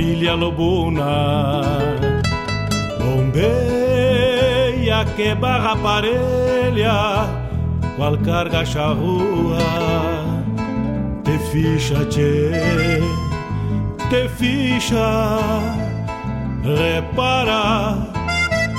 [0.00, 1.60] Tropilha lobuna.
[2.98, 7.28] Bombeia que barra parelha,
[7.96, 9.58] qual carga charrua.
[11.24, 13.00] Te ficha, tchê,
[14.08, 15.38] te ficha,
[16.64, 18.08] repara.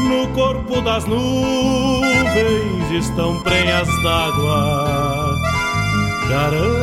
[0.02, 5.38] No corpo das nuvens estão prenhas d'água
[6.28, 6.82] Garanto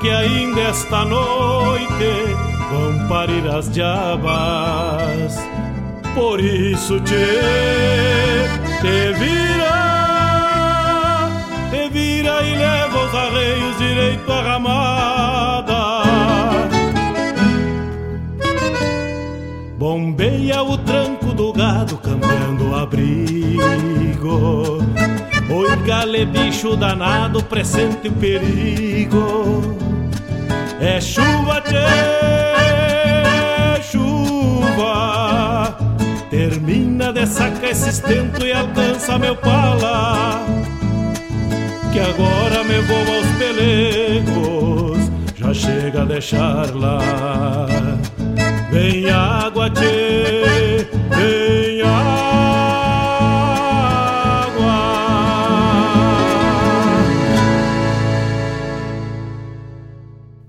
[0.00, 2.36] que ainda esta noite
[2.70, 5.36] vão parir as diabas.
[6.14, 7.14] Por isso te,
[8.80, 9.76] te vira,
[11.70, 15.76] te vira e leva os arreios direito à ramada.
[19.78, 23.36] Bombeia o tranco do gado cambiando o abrigo
[25.48, 29.62] Oi, gale, bicho danado, presente o perigo.
[30.80, 32.45] É chuva, tchê,
[37.26, 40.40] Sacar esse estento e alcança meu pala.
[41.92, 47.00] Que agora me vou aos pelegos, já chega a deixar lá.
[48.70, 52.06] Vem água, tchê, vem água.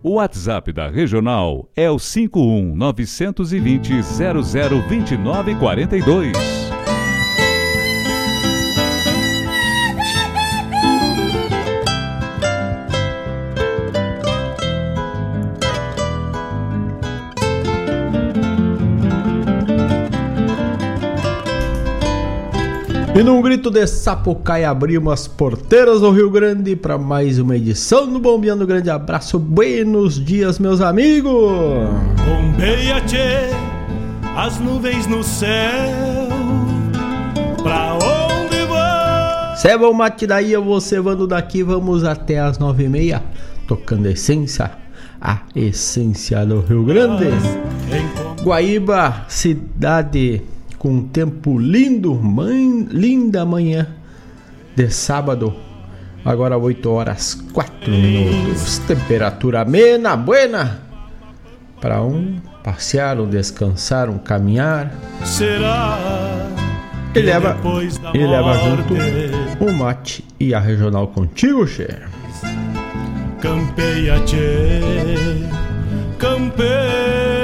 [0.04, 6.67] O WhatsApp da Regional é o 51 920 002942.
[23.18, 28.08] E num grito de sapucai abrimos as porteiras do Rio Grande para mais uma edição
[28.08, 28.68] do Bombeando.
[28.68, 31.90] Grande abraço, buenos dias, meus amigos!
[32.24, 33.50] Bombeia, tchê,
[34.36, 35.50] as nuvens no céu,
[37.64, 39.56] pra onde vão?
[39.56, 43.24] Ceba o mate daí, eu vou cevando daqui, vamos até as nove e meia,
[43.68, 44.70] tocando essência,
[45.20, 47.30] a essência do Rio Grande.
[48.44, 50.44] Guaíba, cidade
[50.78, 52.20] com um tempo lindo,
[52.92, 53.88] linda manhã
[54.76, 55.54] de sábado.
[56.24, 58.80] Agora 8 horas 4 minutos.
[58.80, 60.80] Temperatura amena, buena.
[61.80, 64.92] Para um passear, um descansar, um caminhar.
[65.24, 65.98] Será?
[67.16, 67.58] E leva,
[68.14, 68.94] e leva junto
[69.64, 71.88] o mate e a regional contigo, che.
[73.42, 74.82] Campeia, che.
[76.20, 77.37] Campeia.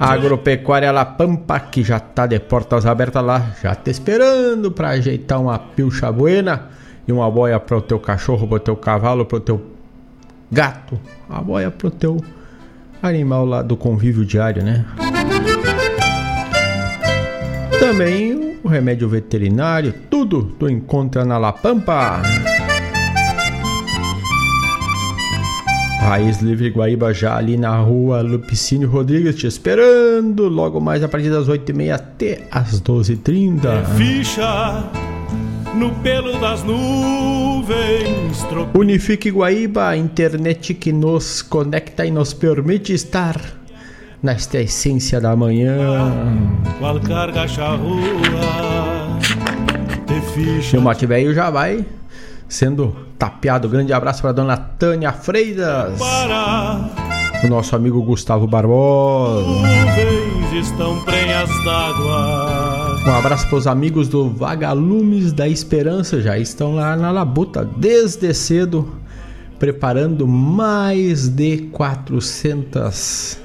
[0.00, 5.40] Agropecuária La Pampa, que já tá de portas abertas lá, já te esperando para ajeitar
[5.40, 6.70] uma pilcha buena
[7.06, 9.62] e uma boia para o teu cachorro, para o teu cavalo, para o teu
[10.50, 10.98] gato.
[11.30, 12.20] Uma boia para o teu
[13.00, 14.84] animal lá do convívio diário, né?
[17.78, 22.22] Também o remédio veterinário, tudo tu encontra na La Pampa.
[26.00, 31.30] Raiz Livre Guaíba já ali na rua Lupicínio Rodrigues te esperando logo mais a partir
[31.30, 33.64] das 8h30 até as 12h30.
[33.64, 34.90] É ficha
[35.74, 38.44] no pelo das nuvens.
[38.74, 43.61] Unifique Guaíba, internet que nos conecta e nos permite estar
[44.22, 45.76] nesta essência da manhã.
[46.78, 48.22] Qual carga charrua
[51.06, 51.84] velho já vai
[52.48, 53.68] sendo tapeado.
[53.68, 55.98] Grande abraço para dona Tânia Freitas.
[57.42, 59.46] O nosso amigo Gustavo Barbosa.
[63.04, 66.20] Um abraço para os amigos do Vagalumes da Esperança.
[66.20, 68.92] Já estão lá na labuta desde cedo,
[69.58, 73.40] preparando mais de 400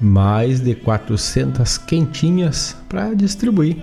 [0.00, 3.76] mais de 400 quentinhas para distribuir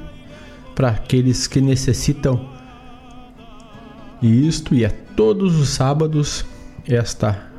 [0.75, 2.49] para aqueles que necessitam.
[4.21, 6.45] Isto e é todos os sábados
[6.85, 7.49] esta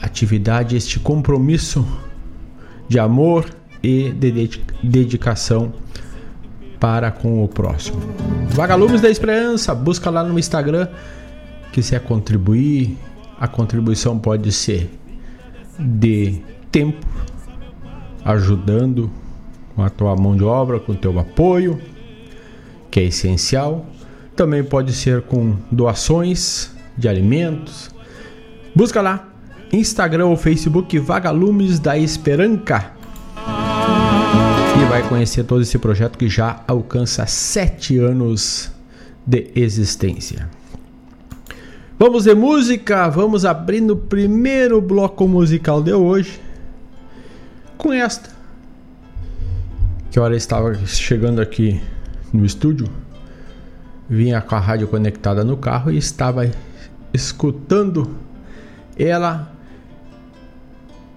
[0.00, 1.86] atividade, este compromisso
[2.88, 3.46] de amor
[3.82, 4.50] e de
[4.82, 5.72] dedicação
[6.80, 8.00] para com o próximo.
[8.48, 10.88] Vagalumes da Esperança, busca lá no Instagram,
[11.72, 12.96] quiser contribuir,
[13.38, 14.90] a contribuição pode ser
[15.78, 16.40] de
[16.74, 17.06] tempo
[18.24, 19.08] ajudando
[19.76, 21.80] com a tua mão de obra, com o teu apoio,
[22.90, 23.86] que é essencial.
[24.34, 27.92] Também pode ser com doações de alimentos.
[28.74, 29.28] Busca lá
[29.72, 32.90] Instagram ou Facebook Vagalumes da Esperança
[34.76, 38.72] e vai conhecer todo esse projeto que já alcança sete anos
[39.24, 40.50] de existência.
[41.96, 46.40] Vamos de música, vamos abrindo o primeiro bloco musical de hoje
[47.76, 48.30] com esta.
[50.10, 51.80] Que hora estava chegando aqui
[52.32, 52.88] no estúdio,
[54.08, 56.50] vinha com a rádio conectada no carro e estava
[57.12, 58.14] escutando
[58.98, 59.52] ela.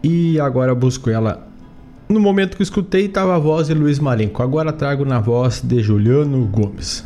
[0.04, 1.48] E agora busco ela.
[2.08, 4.42] No momento que escutei, estava a voz de Luiz Marenco.
[4.42, 7.04] Agora trago na voz de Juliano Gomes.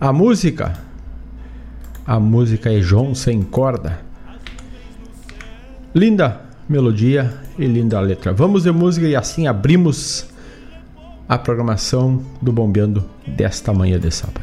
[0.00, 0.78] A música,
[2.06, 4.00] a música é João sem corda.
[5.94, 8.32] Linda melodia e linda letra.
[8.32, 10.26] Vamos de música e assim abrimos
[11.28, 14.42] a programação do Bombeando desta manhã de sábado.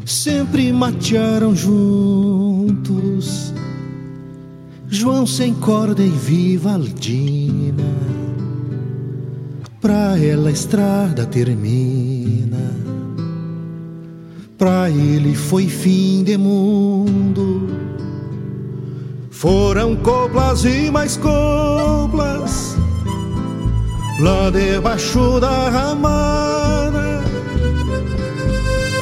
[0.05, 3.53] sempre matearam juntos.
[4.89, 7.85] João sem corda e Vivaldina
[9.79, 12.75] Pra ela a estrada termina,
[14.57, 17.69] pra ele foi fim de mundo.
[19.29, 22.75] Foram coplas e mais coplas,
[24.19, 27.23] lá debaixo da ramada,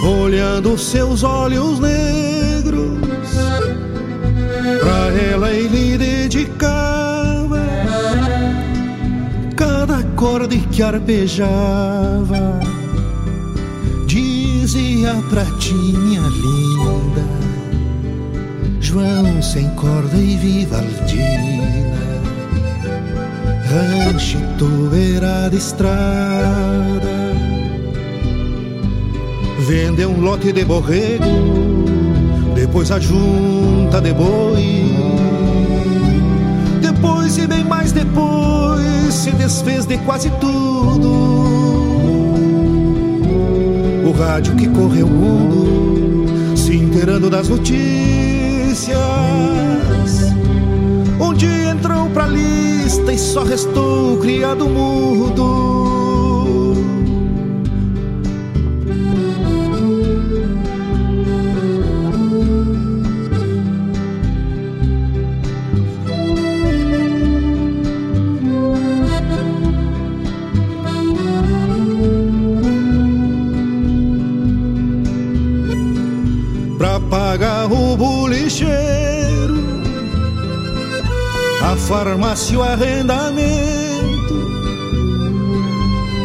[0.04, 3.00] olhando seus olhos negros,
[4.82, 5.95] pra ela ele
[10.26, 12.60] acorde que arpejava
[14.08, 17.26] dizia pra tinha linda
[18.82, 21.96] João sem corda e Vivaldina
[23.70, 27.16] Ranchito beira de estrada
[29.60, 31.86] Vendeu um lote de borrego
[32.56, 35.25] Depois a junta de boi
[36.96, 41.10] depois e bem mais depois se desfez de quase tudo.
[44.08, 48.96] O rádio que correu o mundo, se inteirando das notícias.
[51.20, 56.05] Um dia entrou pra lista e só restou o criado mudo.
[81.86, 84.36] Farmácia o arrendamento.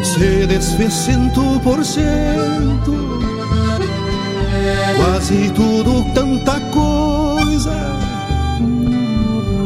[0.03, 3.21] Se desfez cento por cento.
[4.97, 7.77] Quase tudo tanta coisa,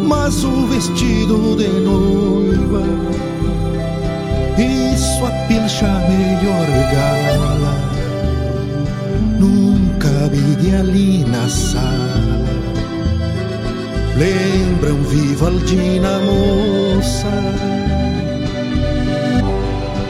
[0.07, 2.83] mas o vestido de noiva.
[4.57, 7.75] E sua pilcha melhor gala.
[9.39, 12.24] Nunca vi ali na sala
[14.15, 17.27] lembram Vivaldina moça.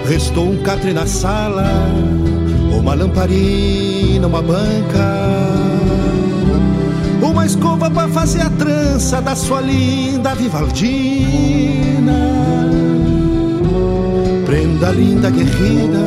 [0.07, 1.65] Restou um catre na sala,
[2.71, 5.27] uma lamparina, uma banca,
[7.21, 12.13] uma escova para fazer a trança da sua linda Vivaldina.
[14.45, 16.05] Prenda linda guerrida,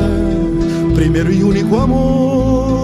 [0.95, 2.78] primeiro e único amor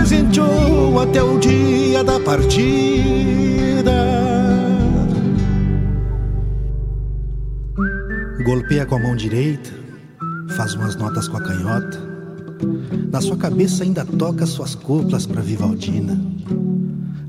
[0.00, 3.92] presenteou até o dia da partida.
[8.42, 9.70] Golpeia com a mão direita,
[10.56, 12.00] faz umas notas com a canhota.
[13.12, 16.18] Na sua cabeça ainda toca suas coplas para Vivaldina.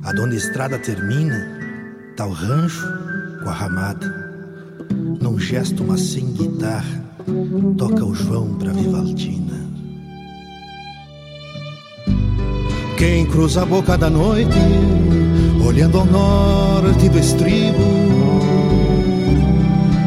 [0.03, 1.45] A dona estrada termina,
[2.15, 2.87] tá o rancho
[3.43, 4.31] com a ramada.
[5.21, 7.03] Num gesto, mas sem guitarra,
[7.77, 9.60] toca o João pra Vivaldina.
[13.01, 14.59] Quem cruza a boca da noite,
[15.65, 17.79] olhando ao norte do estribo,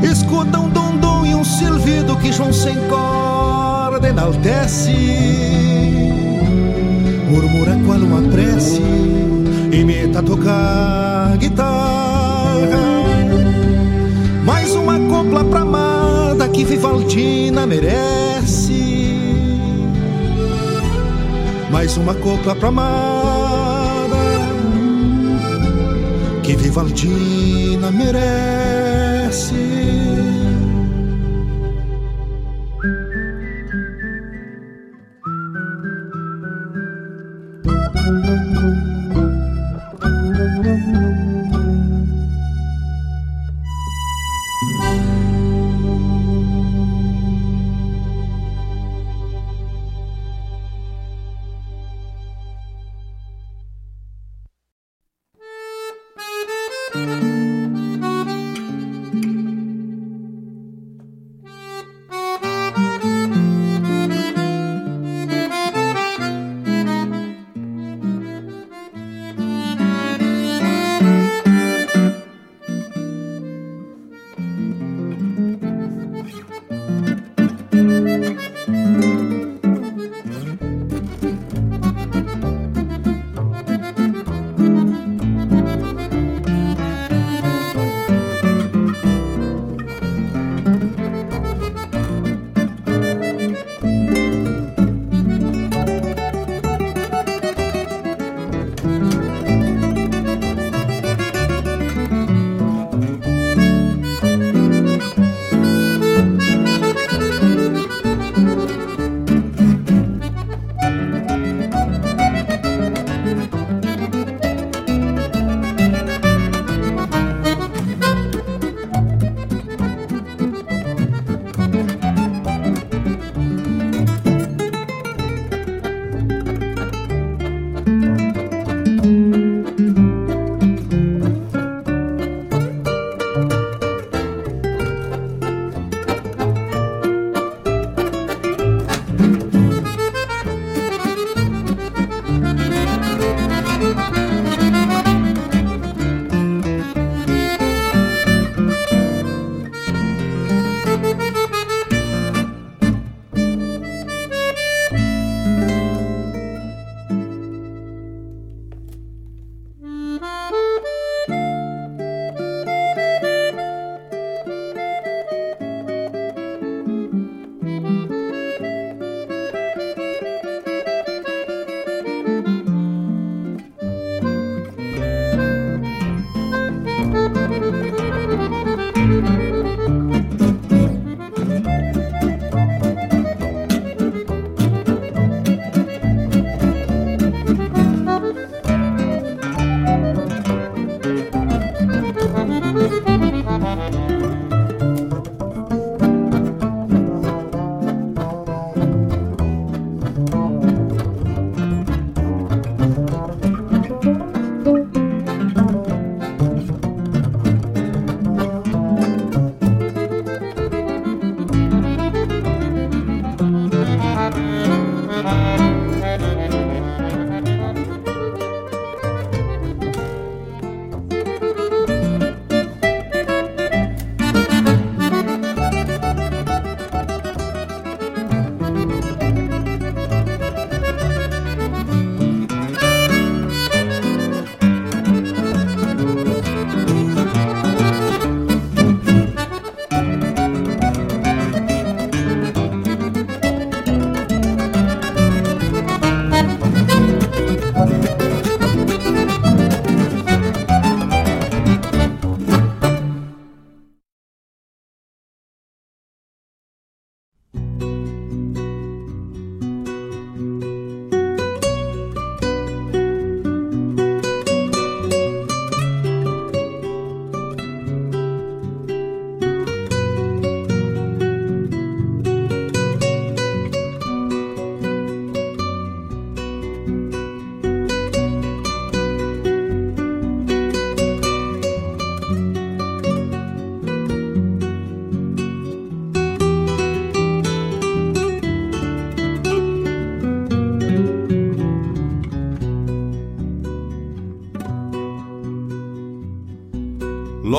[0.00, 4.92] escuta um dom e um silvido que João sem corda enaltece.
[7.28, 8.80] Murmura qual uma prece,
[9.72, 12.54] imita tocar guitarra.
[14.44, 18.23] Mais uma copla pra amada que Vivaldina merece
[21.74, 24.16] mais uma copla pra amada
[26.44, 29.56] que Vivaldina merece.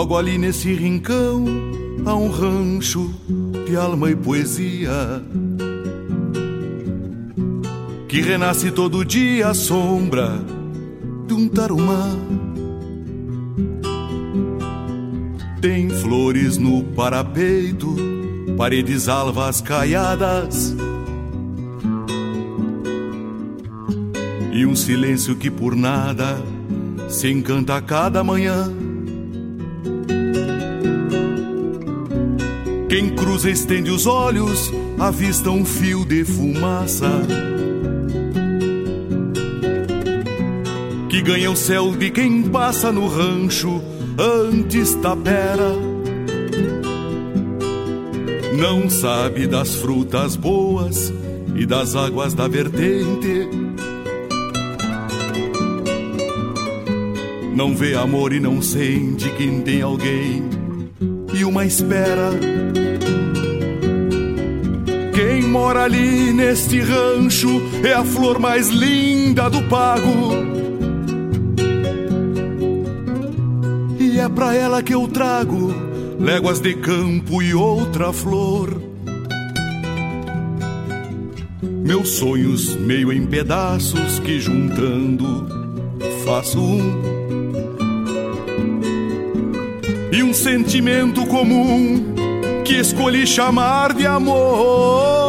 [0.05, 1.45] Logo ali nesse rincão
[2.05, 3.11] há um rancho
[3.65, 4.91] de alma e poesia
[8.07, 10.29] que renasce todo dia à sombra
[11.25, 12.19] de um tarumã.
[15.59, 17.95] Tem flores no parapeito,
[18.55, 20.75] paredes alvas caiadas.
[24.53, 26.37] E um silêncio que por nada
[27.09, 28.71] se encanta a cada manhã.
[33.47, 37.09] Estende os olhos, avista um fio de fumaça.
[41.09, 43.81] Que ganha o céu de quem passa no rancho
[44.17, 45.73] antes da pera.
[48.57, 51.13] Não sabe das frutas boas
[51.55, 53.47] e das águas da vertente.
[57.55, 60.43] Não vê amor e não sente quem tem alguém
[61.33, 62.31] e uma espera.
[65.15, 70.09] Quem mora ali neste rancho é a flor mais linda do pago.
[73.97, 75.73] E é pra ela que eu trago
[76.19, 78.77] léguas de campo e outra flor.
[81.63, 85.47] Meus sonhos meio em pedaços que juntando
[86.25, 87.01] faço um.
[90.11, 92.14] E um sentimento comum
[92.65, 95.24] que escolhi chamar de amor.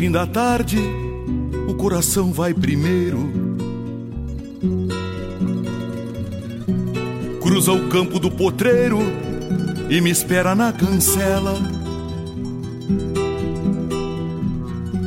[0.00, 0.78] Fim da tarde,
[1.68, 3.18] o coração vai primeiro.
[7.42, 8.98] Cruza o campo do potreiro
[9.90, 11.54] e me espera na cancela.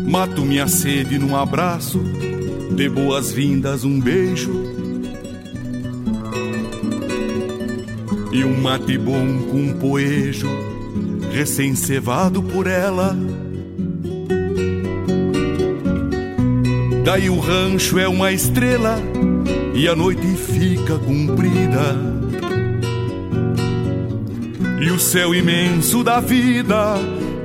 [0.07, 1.99] Mato minha sede num abraço,
[2.75, 4.51] de boas-vindas um beijo.
[8.31, 10.49] E um mate bom com um poejo,
[11.31, 13.17] recém-cevado por ela.
[17.03, 18.97] Daí o rancho é uma estrela
[19.73, 21.97] e a noite fica comprida.
[24.81, 26.95] E o céu imenso da vida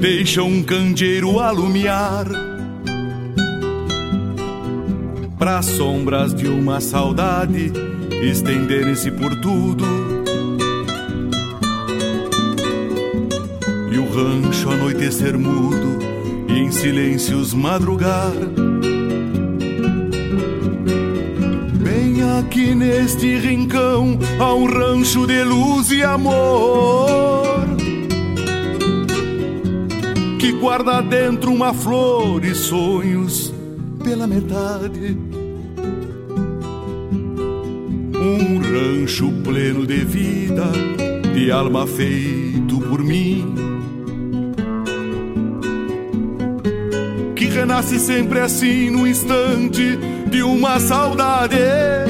[0.00, 2.26] deixa um candeeiro alumiar.
[5.36, 7.72] Para sombras de uma saudade
[8.22, 9.84] estenderem-se por tudo.
[13.92, 15.98] E o rancho anoitecer mudo
[16.48, 18.32] e em silêncios madrugar.
[22.48, 27.58] Aqui neste rincão há um rancho de luz e amor
[30.38, 33.52] que guarda dentro uma flor e sonhos
[34.02, 35.14] pela metade.
[38.16, 40.72] Um rancho pleno de vida,
[41.34, 43.54] de alma feito por mim.
[47.36, 49.98] Que renasce sempre assim no instante
[50.30, 52.07] de uma saudade.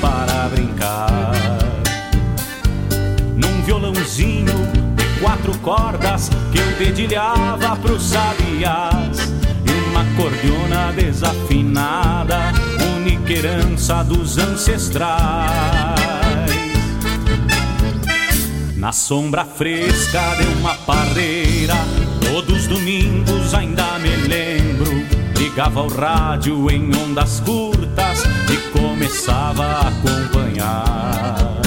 [0.00, 1.32] Para brincar.
[3.36, 4.54] Num violãozinho
[4.96, 9.32] de quatro cordas que eu dedilhava pros sabiás
[9.64, 12.52] e uma cordiona desafinada,
[12.96, 16.00] única herança dos ancestrais.
[18.76, 21.59] Na sombra fresca de uma parreira,
[22.40, 24.90] todos os domingos ainda me lembro.
[25.36, 31.60] Ligava o rádio em ondas curtas e começava a acompanhar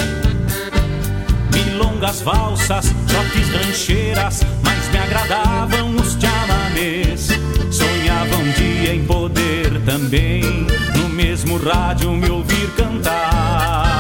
[1.53, 7.27] milongas, valsas, trotes rancheiras, mas me agradavam os chamanês.
[7.69, 13.93] Sonhava um dia em poder também, no mesmo rádio me ouvir cantar,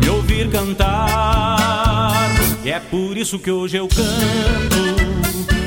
[0.00, 1.89] me ouvir cantar.
[2.64, 5.00] E é por isso que hoje eu canto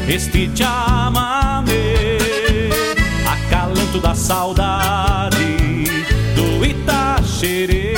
[0.08, 2.17] este chamamê,
[3.25, 5.86] acalanto da saudade
[6.36, 7.93] do Itaxerê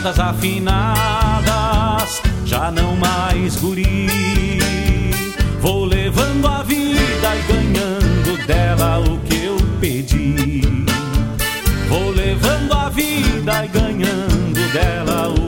[0.00, 1.42] cordas afinadas,
[2.46, 4.08] já não mais guri.
[5.60, 10.62] Vou levando a vida e ganhando dela o que eu pedi.
[11.88, 15.39] Vou levando a vida e ganhando dela o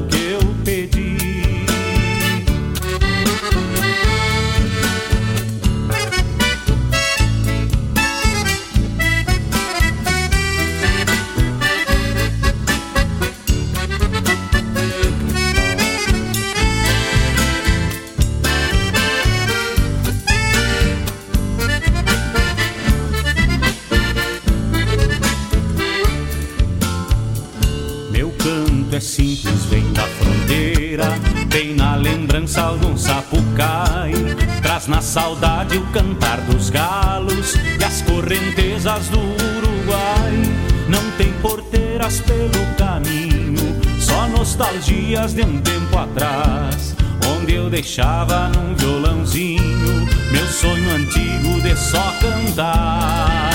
[44.73, 46.97] nostalgias de um tempo atrás,
[47.37, 53.51] onde eu deixava num violãozinho meu sonho antigo de só cantar,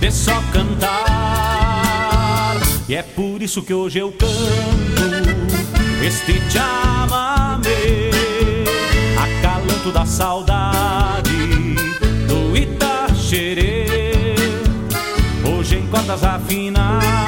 [0.00, 1.00] de só cantar.
[2.88, 4.32] E é por isso que hoje eu canto
[6.02, 8.10] este chamamé,
[9.18, 11.76] acalanto da saudade
[12.26, 13.86] do Itaxerê.
[15.44, 17.21] Hoje em cordas afinadas,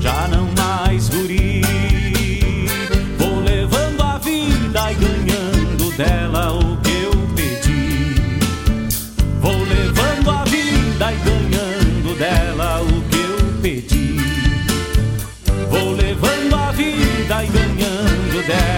[0.00, 1.60] já não mais guri.
[3.18, 8.14] Vou levando a vida e ganhando dela o que eu pedi.
[9.40, 14.16] Vou levando a vida e ganhando dela o que eu pedi.
[15.68, 18.77] Vou levando a vida e ganhando dela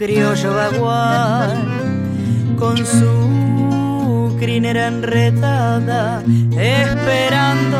[0.00, 6.22] Criollo bagual con su crinera enredada
[6.56, 7.76] esperando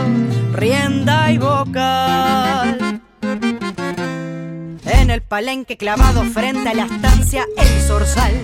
[0.53, 3.01] rienda y vocal.
[4.85, 8.35] En el palenque clavado frente a la estancia El Zorzal.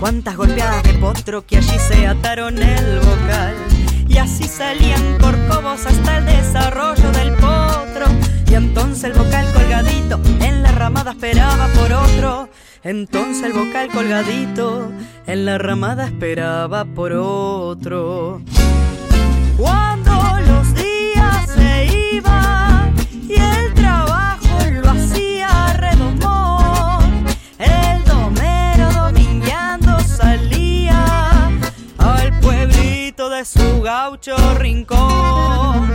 [0.00, 3.56] Cuántas golpeadas de potro que allí se ataron el vocal.
[4.08, 8.25] Y así salían corcovos hasta el desarrollo del potro.
[8.48, 12.48] Y entonces el vocal colgadito en la ramada esperaba por otro.
[12.82, 14.92] Entonces el vocal colgadito
[15.26, 18.40] en la ramada esperaba por otro.
[19.56, 20.12] Cuando
[20.46, 22.94] los días se iban
[23.28, 27.26] y el trabajo lo hacía redomón,
[27.58, 31.50] el domero domingueando salía
[31.98, 35.90] al pueblito de su gaucho rincón,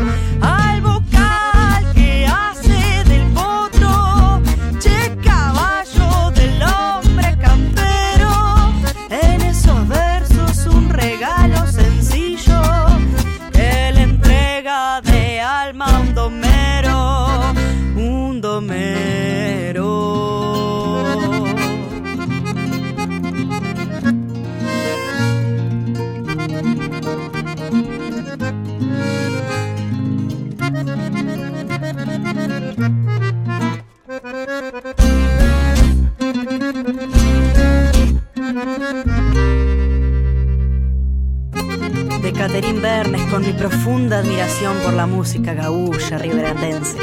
[44.62, 46.96] por la música gaúcha riberandense.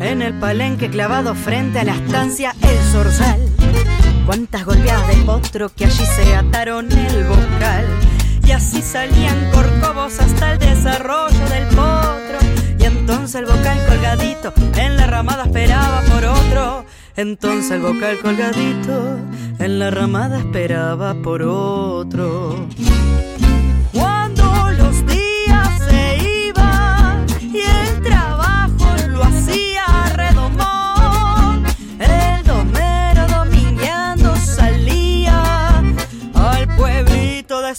[0.00, 3.40] En el palenque clavado frente a la estancia El Zorzal.
[4.26, 8.15] Cuántas golpeadas de potro que allí se ataron el vocal.
[8.46, 12.38] Y así salían corcovos hasta el desarrollo del potro.
[12.78, 16.86] Y entonces el vocal colgadito en la ramada esperaba por otro.
[17.16, 19.18] Entonces el vocal colgadito
[19.58, 22.68] en la ramada esperaba por otro.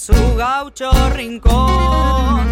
[0.07, 2.47] Su gaucho rincón,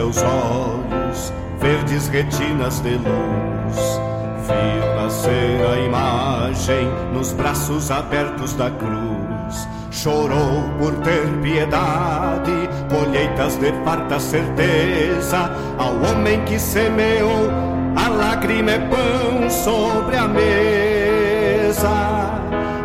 [0.00, 4.00] seus olhos, verdes retinas de luz.
[4.46, 9.68] Viu nascer a imagem nos braços abertos da cruz.
[9.90, 15.50] Chorou por ter piedade, colheitas de farta certeza.
[15.76, 17.50] Ao homem que semeou,
[17.94, 21.90] a lágrima é pão sobre a mesa.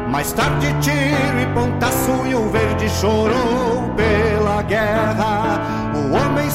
[0.09, 5.44] Mais tarde tiro e pontaço e o verde chorou pela guerra.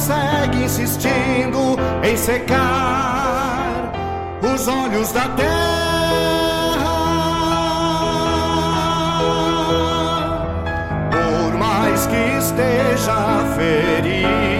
[0.01, 3.91] Segue insistindo em secar
[4.41, 5.51] os olhos da terra.
[11.11, 14.50] Por mais que esteja ferida,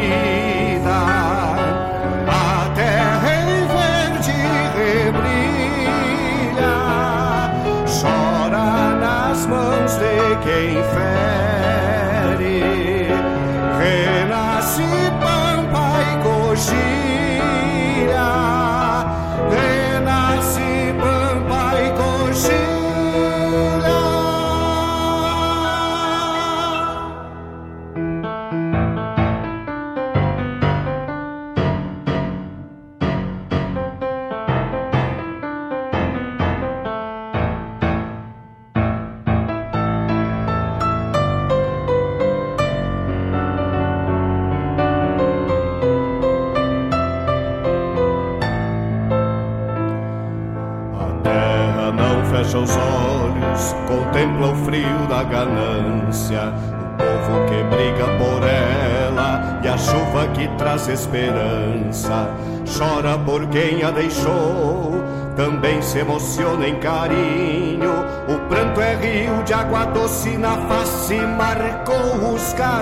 [60.41, 62.30] que traz esperança.
[62.65, 65.04] Chora por quem a deixou,
[65.36, 67.91] também se emociona em carinho.
[68.27, 72.82] O pranto é rio de água doce na face, marcou os caminhos.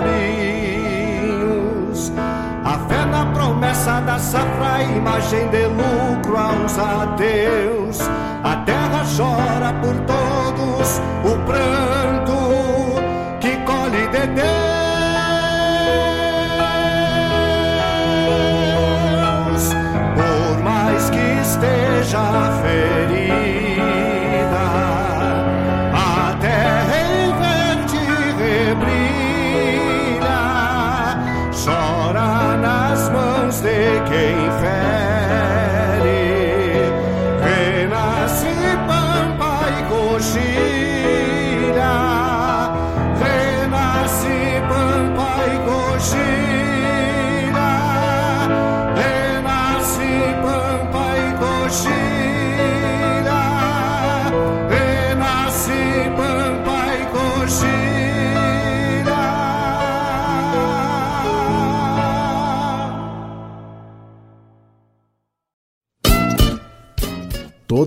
[2.63, 7.99] A fé na promessa da safra, imagem de lucro aos ateus.
[8.43, 10.28] A terra chora por todos,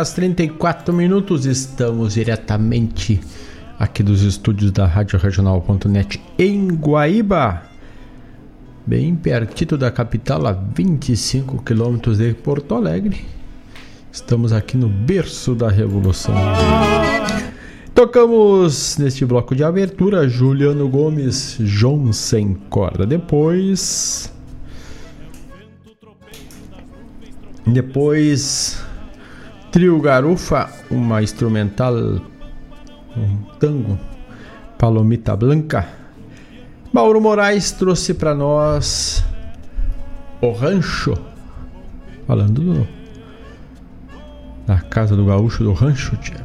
[0.00, 3.20] Horas 34 minutos, estamos diretamente
[3.78, 7.60] aqui dos estúdios da Rádio Regional.net em Guaíba,
[8.86, 13.26] bem pertinho da capital, a 25 quilômetros de Porto Alegre.
[14.10, 16.34] Estamos aqui no berço da Revolução.
[17.94, 23.04] Tocamos neste bloco de abertura Juliano Gomes, João Sem Corda.
[23.04, 24.32] Depois.
[27.66, 28.88] Depois.
[29.70, 33.96] Trio Garufa, uma instrumental um tango,
[34.76, 35.86] Palomita Blanca.
[36.92, 39.24] Mauro Moraes trouxe para nós
[40.40, 41.14] o rancho,
[42.26, 42.88] falando do,
[44.66, 46.16] da casa do gaúcho do rancho.
[46.16, 46.44] Tia.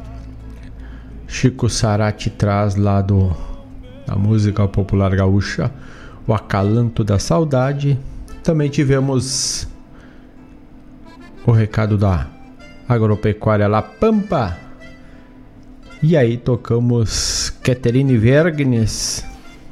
[1.26, 3.36] Chico Sarati traz lá do,
[4.06, 5.72] da música popular gaúcha
[6.28, 7.98] o acalanto da saudade.
[8.44, 9.66] Também tivemos
[11.44, 12.35] o recado da
[12.88, 14.66] agropecuária La Pampa
[16.02, 19.24] e aí tocamos Catherine Vergnes,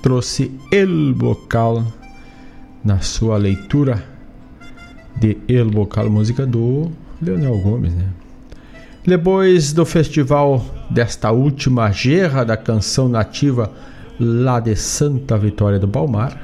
[0.02, 1.84] trouxe El Bocal
[2.82, 4.02] na sua leitura
[5.14, 6.90] de El Bocal, música do
[7.20, 8.08] Leonel Gomes, né?
[9.06, 13.70] Depois do festival desta última gerra da canção nativa
[14.18, 16.40] lá de Santa Vitória do Palmar,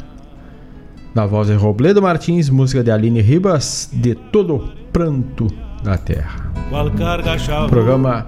[1.15, 6.51] na voz de Robledo Martins, música de Aline Ribas, de Todo Pranto da Terra.
[7.69, 8.27] Programa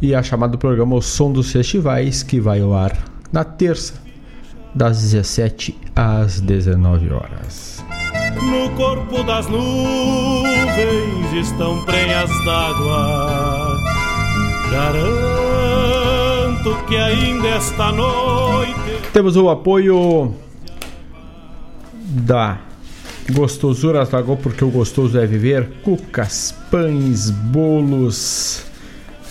[0.00, 2.96] e a chamada do programa O Som dos Festivais, que vai ao ar
[3.32, 3.94] na terça,
[4.74, 7.84] das 17 às 19 horas.
[8.36, 13.76] No corpo das nuvens estão prenhas d'água.
[14.70, 19.10] Garanto que ainda esta noite.
[19.12, 20.34] Temos o apoio
[21.92, 22.58] da
[23.32, 25.68] Gostosuras Lagoa, porque o gostoso é viver.
[25.82, 28.64] Cucas, pães, bolos,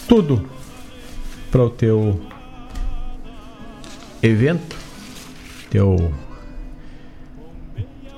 [0.07, 0.47] tudo
[1.51, 2.19] para o teu
[4.21, 4.75] evento,
[5.69, 6.11] teu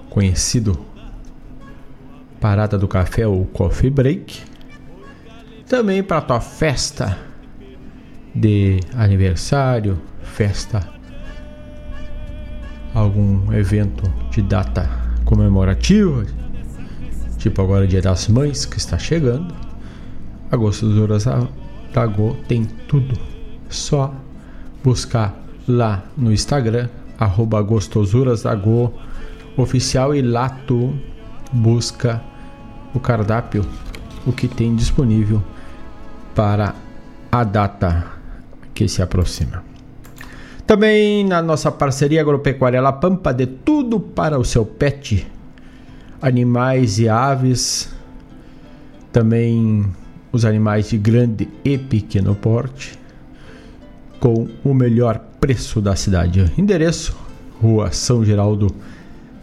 [0.10, 0.78] conhecido
[2.40, 4.42] Parada do Café ou Coffee Break,
[5.68, 7.18] também para tua festa
[8.34, 10.90] de aniversário, festa,
[12.94, 15.01] algum evento de data
[15.32, 16.26] comemorativa,
[17.38, 19.56] tipo agora Dia das Mães que está chegando.
[20.52, 23.18] A Gostosuras da Go tem tudo.
[23.70, 24.14] Só
[24.84, 27.66] buscar lá no Instagram, arroba
[29.56, 30.94] oficial e lá tu
[31.54, 32.22] busca
[32.94, 33.66] o cardápio,
[34.28, 35.42] o que tem disponível
[36.36, 36.76] para
[37.32, 38.06] a data
[38.74, 39.71] que se aproxima.
[40.72, 45.28] Também na nossa parceria agropecuária La Pampa, de tudo para o seu pet,
[46.22, 47.94] animais e aves,
[49.12, 49.86] também
[50.32, 52.98] os animais de grande e pequeno porte
[54.18, 56.50] com o melhor preço da cidade.
[56.58, 57.18] Endereço:
[57.62, 58.74] Rua São Geraldo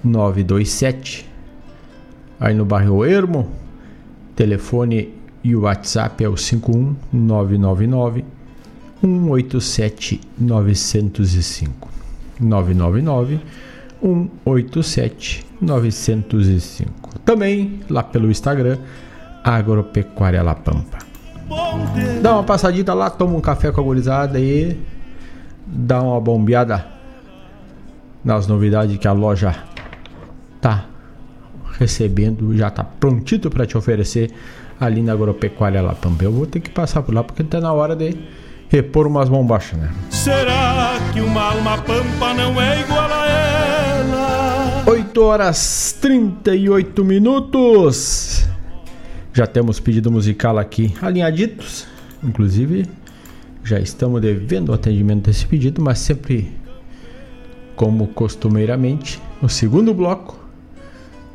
[0.03, 1.29] 927,
[2.41, 3.51] aí no bairro Ermo.
[4.35, 5.13] Telefone
[5.45, 8.38] e o WhatsApp é o 51999
[9.03, 11.89] 187 905
[12.41, 13.41] 999
[14.01, 17.19] 187 905.
[17.25, 18.79] Também lá pelo Instagram
[19.43, 20.99] Agropecuária La Pampa.
[22.23, 24.79] Dá uma passadita lá, toma um café com a gurizada e
[25.67, 26.87] dá uma bombeada
[28.25, 29.55] nas novidades que a loja
[30.61, 30.87] tá
[31.79, 34.33] recebendo, já tá prontito para te oferecer
[34.81, 36.25] ali na Agropecuária La Pampa.
[36.25, 38.17] Eu vou ter que passar por lá porque tá na hora de
[38.69, 39.91] repor umas bombachas, né?
[40.11, 44.85] Será que uma alma pampa não é igual a ela?
[44.87, 48.47] 8 horas 38 minutos.
[49.33, 51.87] Já temos pedido musical aqui alinhaditos.
[52.23, 52.87] Inclusive,
[53.65, 56.57] já estamos devendo o atendimento desse pedido, mas sempre
[57.77, 60.37] como costumeiramente, no segundo bloco,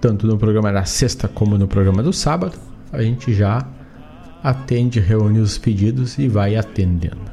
[0.02, 2.58] tanto no programa da sexta como no programa do sábado,
[2.92, 3.66] a gente já
[4.44, 7.32] atende, reúne os pedidos e vai atendendo.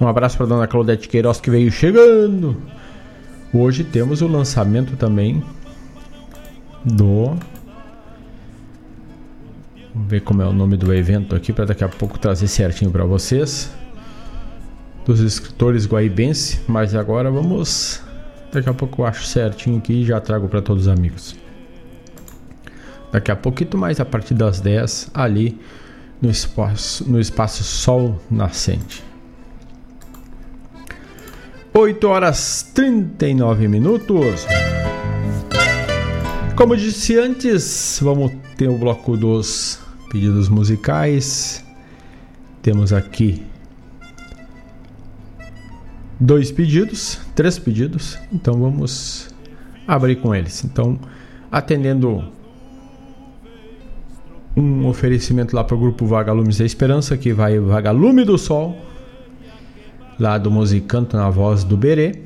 [0.00, 2.56] Um abraço para dona Claudete Queiroz que veio chegando.
[3.52, 5.42] Hoje temos o lançamento também
[6.84, 7.36] do
[9.94, 12.90] Vamos ver como é o nome do evento aqui para daqui a pouco trazer certinho
[12.90, 13.72] para vocês.
[15.06, 18.02] Dos escritores guaibense, mas agora vamos
[18.54, 21.34] Daqui a pouco eu acho certinho aqui e já trago para todos os amigos.
[23.10, 25.60] Daqui a pouquinho mais, a partir das 10, ali
[26.20, 29.04] no espaço, no espaço Sol Nascente.
[31.72, 34.46] 8 horas 39 minutos.
[36.56, 41.64] Como disse antes, vamos ter o bloco dos pedidos musicais.
[42.62, 43.42] Temos aqui
[46.20, 49.34] dois pedidos, três pedidos, então vamos
[49.86, 50.64] abrir com eles.
[50.64, 50.98] Então,
[51.50, 52.24] atendendo
[54.56, 58.76] um oferecimento lá para o grupo Vagalumes da Esperança, que vai Vagalume do Sol,
[60.18, 62.20] lá do Musicanto na voz do Berê.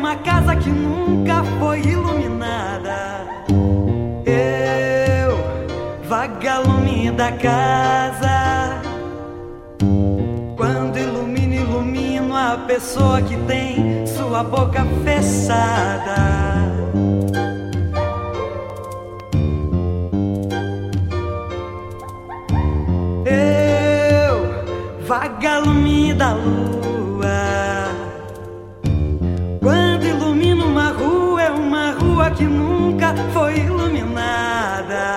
[0.06, 3.26] Uma casa que nunca foi iluminada.
[4.24, 5.36] Eu,
[6.08, 8.80] vagalume da casa.
[10.56, 16.46] Quando ilumino, ilumino a pessoa que tem sua boca fechada.
[25.08, 26.75] vagalume da lua.
[32.36, 35.16] Que nunca foi iluminada.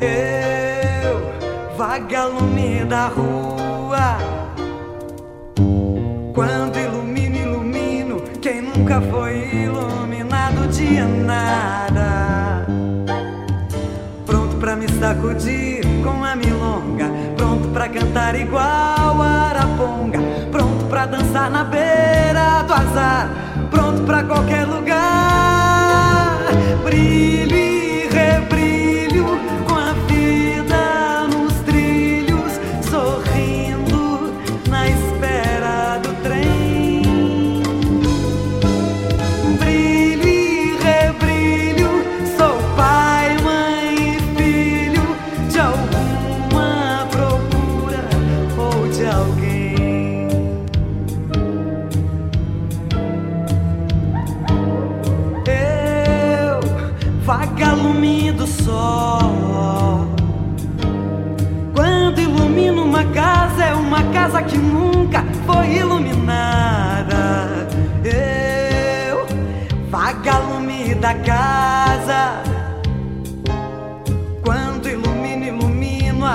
[0.00, 4.18] Eu, vagalume da rua.
[6.34, 12.66] Quando ilumino, ilumino quem nunca foi iluminado de nada.
[14.26, 17.22] Pronto pra me sacudir com a milonga
[17.72, 20.20] pra cantar igual Araponga,
[20.50, 23.28] pronto pra dançar na beira do azar,
[23.70, 25.51] pronto pra qualquer lugar.
[26.92, 27.71] Murili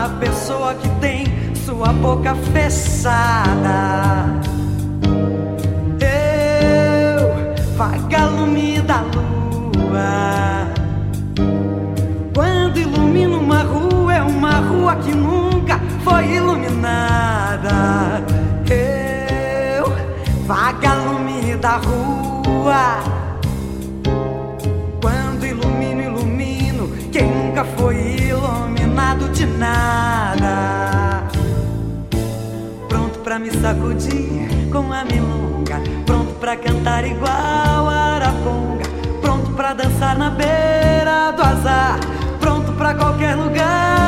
[0.10, 4.26] pessoa que tem sua boca fechada.
[5.99, 10.68] Eu, vagalume da lua.
[12.34, 18.24] Quando ilumino uma rua, é uma rua que nunca foi iluminada.
[18.70, 19.93] Eu,
[20.45, 23.16] vagalume da rua.
[29.58, 31.24] Nada.
[32.89, 38.86] Pronto pra me sacudir com a milonga, pronto pra cantar igual a araponga,
[39.22, 42.00] pronto pra dançar na beira do azar,
[42.39, 44.07] pronto pra qualquer lugar.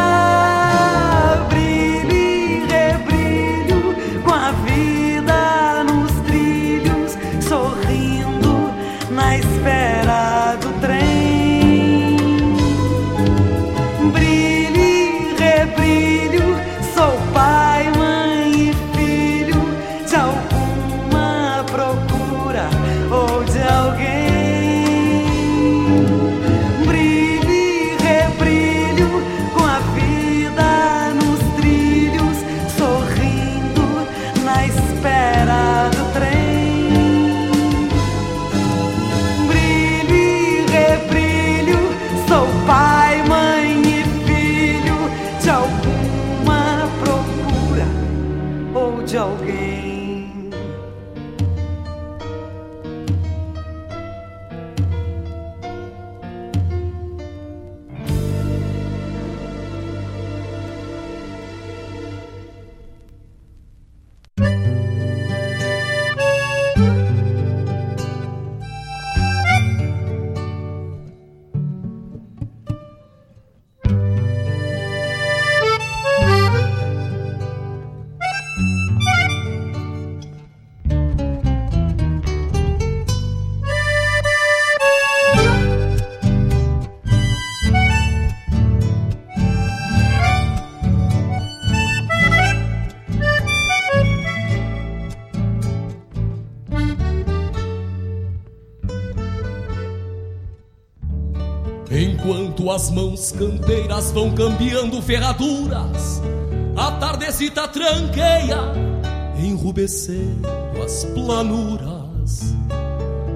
[102.80, 106.22] As mãos campeiras vão cambiando ferraduras,
[106.78, 108.72] a tardecita tranqueia,
[109.36, 110.48] enrubescendo
[110.82, 112.56] as planuras.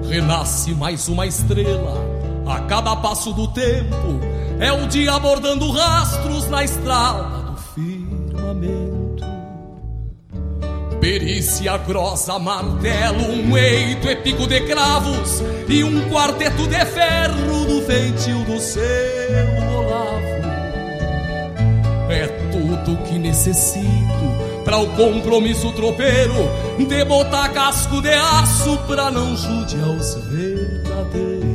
[0.08, 1.94] Renasce mais uma estrela
[2.46, 4.18] a cada passo do tempo,
[4.58, 7.43] é o dia bordando rastros na estrada
[11.04, 17.82] Perícia grossa, martelo, um eito e pico de cravos e um quarteto de ferro do
[17.82, 18.82] feitio do seu
[19.76, 20.24] olavo.
[22.08, 23.84] É tudo que necessito
[24.64, 26.32] para o compromisso tropeiro
[26.78, 31.53] de botar casco de aço pra não judiar os verdadeiros.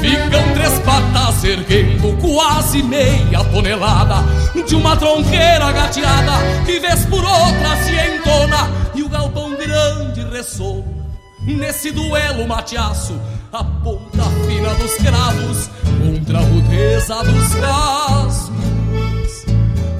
[0.00, 4.16] Ficam três patas erguendo quase meia tonelada
[4.66, 6.32] de uma tronqueira gateada
[6.64, 10.84] que vez por outra se entona e o galpão grande ressoa.
[11.42, 13.18] Nesse duelo mateaço,
[13.52, 18.50] a ponta fina dos cravos contra a rudeza dos cascos.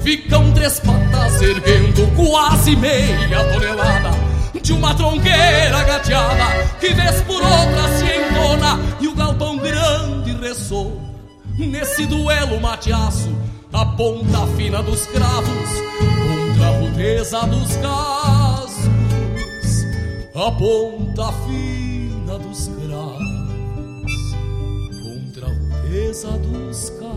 [0.01, 4.11] Ficam três patas erguendo quase meia tonelada
[4.61, 6.45] de uma tronqueira gateada
[6.79, 8.20] que vez por outra se
[8.99, 10.99] e o galpão grande ressoa.
[11.57, 13.29] Nesse duelo mateaço,
[13.73, 15.69] a ponta fina dos cravos
[16.19, 18.89] contra a rudeza dos cascos.
[20.35, 23.21] A ponta fina dos cravos
[25.03, 27.11] contra a rudeza dos cascos.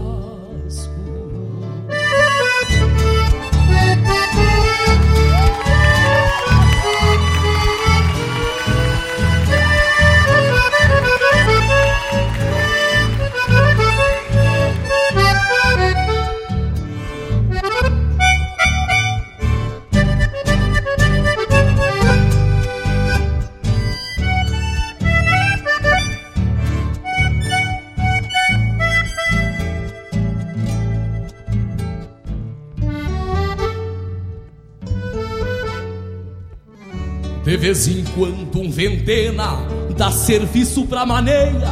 [37.54, 39.58] De vez em quando um ventena
[39.96, 41.70] dá serviço pra maneia,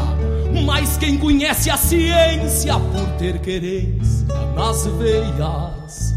[0.64, 4.24] mas quem conhece a ciência por ter querência
[4.54, 6.14] nas veias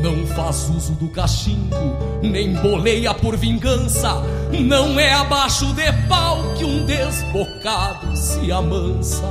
[0.00, 1.74] não faz uso do cachimbo,
[2.22, 4.22] nem boleia por vingança,
[4.60, 9.28] não é abaixo de pau que um desbocado se amansa.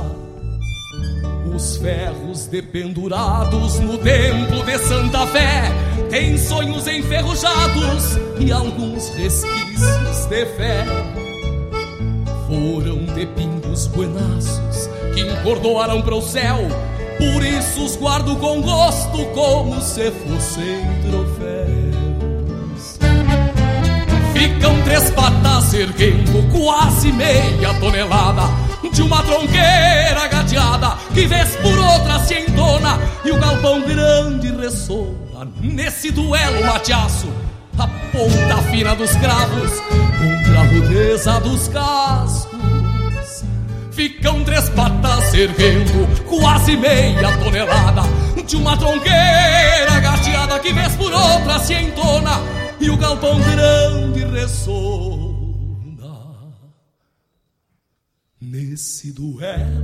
[1.56, 5.72] Os ferros dependurados no templo de Santa Fé
[6.08, 10.84] têm sonhos enferrujados e alguns resquícios de fé.
[12.46, 16.56] Foram de pingos buenaços que encordoaram para o céu,
[17.18, 21.78] por isso os guardo com gosto como se fossem troféus.
[24.32, 28.42] Ficam três patas erguendo quase meia tonelada
[28.92, 35.27] De uma tronqueira gateada que vez por outra se entona E o galpão grande ressoa
[35.60, 37.28] nesse duelo mateaço
[37.78, 39.72] A ponta fina dos cravos
[40.18, 43.44] contra a rudeza dos cascos.
[43.92, 48.02] Ficam três patas erguendo quase meia tonelada
[48.46, 52.40] De uma tronqueira gateada que vez por outra se entona
[52.80, 55.18] E o galpão grande ressona.
[58.40, 59.82] Nesse duelo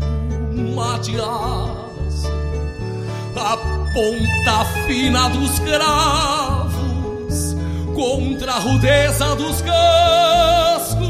[0.74, 2.44] mateaço
[3.36, 3.56] A
[3.92, 6.74] ponta fina dos cravos
[7.94, 11.00] Contra a rudeza dos cascos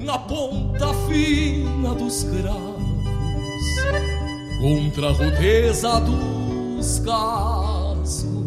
[0.00, 2.74] Na ponta fina dos cravos
[4.64, 8.43] contra a rudeza dos cascos.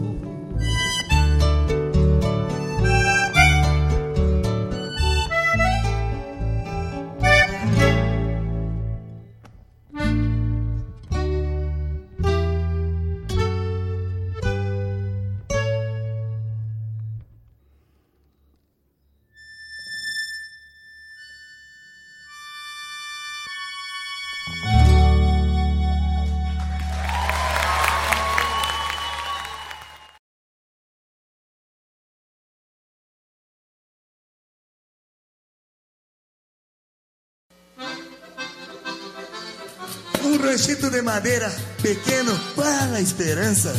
[40.67, 41.49] Ranchito de madeira,
[41.81, 43.73] pequeno, para a esperança.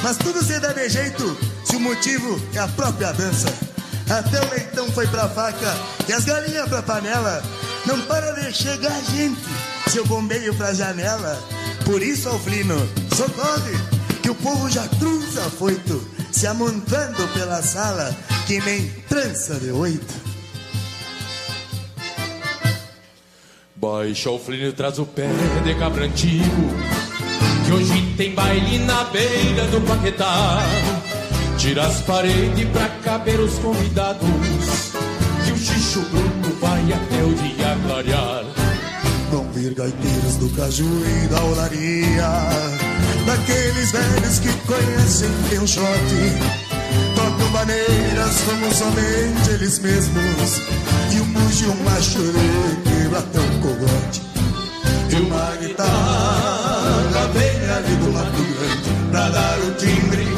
[0.00, 3.52] Mas tudo se dá de jeito, se o motivo é a própria dança.
[4.08, 5.74] Até o leitão foi pra faca
[6.08, 7.42] e as galinhas pra panela.
[7.84, 9.40] Não para de chegar gente,
[9.88, 11.36] seu bombeio pra janela.
[11.84, 12.78] Por isso, Alflino,
[13.16, 13.76] socorre,
[14.22, 18.16] que o povo já cruza foito, se amontando pela sala,
[18.46, 20.29] que nem trança de oito.
[23.80, 25.26] Baixa o flino traz o pé
[25.64, 26.44] de cabra antigo
[27.64, 30.58] Que hoje tem baile na beira do Paquetá.
[31.56, 34.28] Tira as paredes pra caber os convidados
[35.46, 38.44] Que o xixo branco vai até o dia clarear.
[39.30, 42.28] Vão vir gaiteiros do caju e da olaria
[43.24, 45.86] Daqueles velhos que conhecem o shot
[47.14, 50.58] Tocam maneiras como somente eles mesmos
[51.14, 51.72] E o mujo
[52.86, 54.22] e o macho latão cogote
[55.10, 60.30] E uma guitarra bem ali do Mato Grande Pra dar o timbre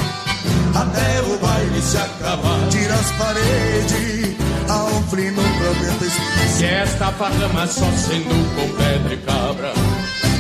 [0.75, 2.69] até o baile se acabar.
[2.71, 4.37] Tira as paredes,
[4.71, 9.73] a um flino prometa espaço Que esta farrama só sendo com pedra e cabra.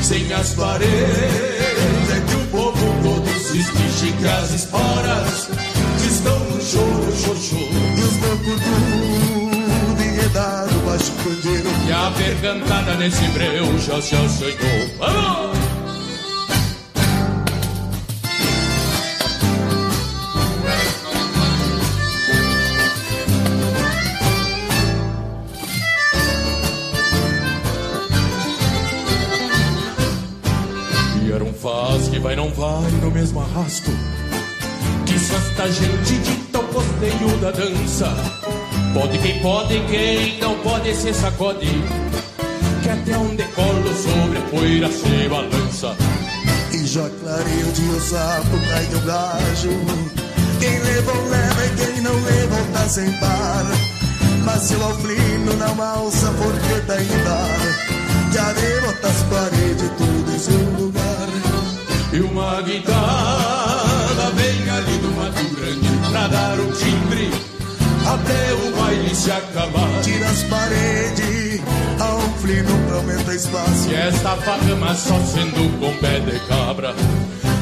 [0.03, 5.51] Sem as paredes é que o povo todo se espiche Que as esporas
[5.99, 9.42] estão no choro, xoxô E os loucos
[10.93, 15.63] enredado baixo candeiro E a pergantada nesse breu já se assanhou Vamos!
[31.25, 33.91] E era um faz que vai não vai no mesmo arrasto
[35.23, 38.09] Só esta gente de tão costeio da dança.
[38.93, 41.69] Pode quem pode, quem não pode se sacode.
[42.83, 45.97] Que até um decolo sobre a poeira se balança.
[46.73, 49.71] E já clareia o dia o sapo cai do gajo
[50.59, 53.67] Quem levou leva e quem não levou tá sem par.
[54.45, 58.02] Mas se o alflino não alça forqueta ainda Já
[68.23, 70.01] até o baile se acabar.
[70.03, 71.61] Tira as paredes,
[72.01, 73.91] a um flino prometa espaço.
[73.91, 76.95] E esta farrama só sendo com pé de cabra,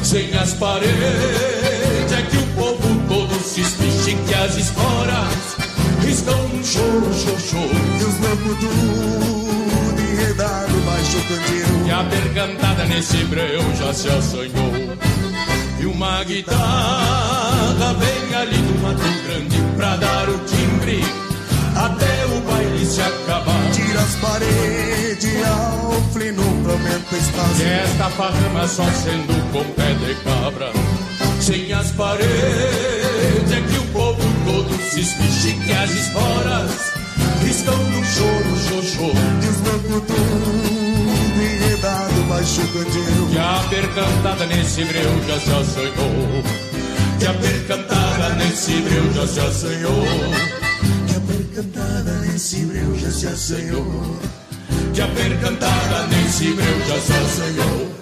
[0.03, 5.55] sem as paredes é que o povo todo se espiche que as esporas
[6.07, 7.75] estão no choro, choro, choro.
[7.99, 11.87] E os lobos tudo enredado baixo o candeeiro.
[11.87, 15.10] E a pergantada nesse breu já se assanhou.
[15.81, 21.03] E uma guitarra bem ali do Mato Grande pra dar o timbre
[21.75, 23.71] até o baile se acabar.
[23.71, 27.61] Tira as paredes, alfre no prometa espaço.
[27.61, 30.71] E esta farrama só sendo com pé de cabra.
[31.39, 36.91] Sem as paredes é que o povo todo se espiche que as esporas
[37.49, 39.11] estão no choro, xoxô.
[39.41, 39.57] E os
[42.31, 43.29] enredado baixo candeeiro.
[43.31, 46.43] E a percantada nesse breu já se assanhou.
[47.19, 50.05] E a percantada nesse breu já se assanhou.
[51.55, 54.19] cantada nesse breu já se assanhou.
[54.93, 58.00] De haver cantada nesse breu já se assanhou.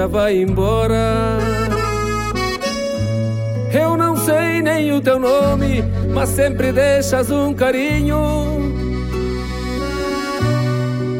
[0.00, 1.38] Esbraveja, vai embora.
[3.72, 5.82] Eu não sei nem o teu nome,
[6.12, 8.18] mas sempre deixas um carinho.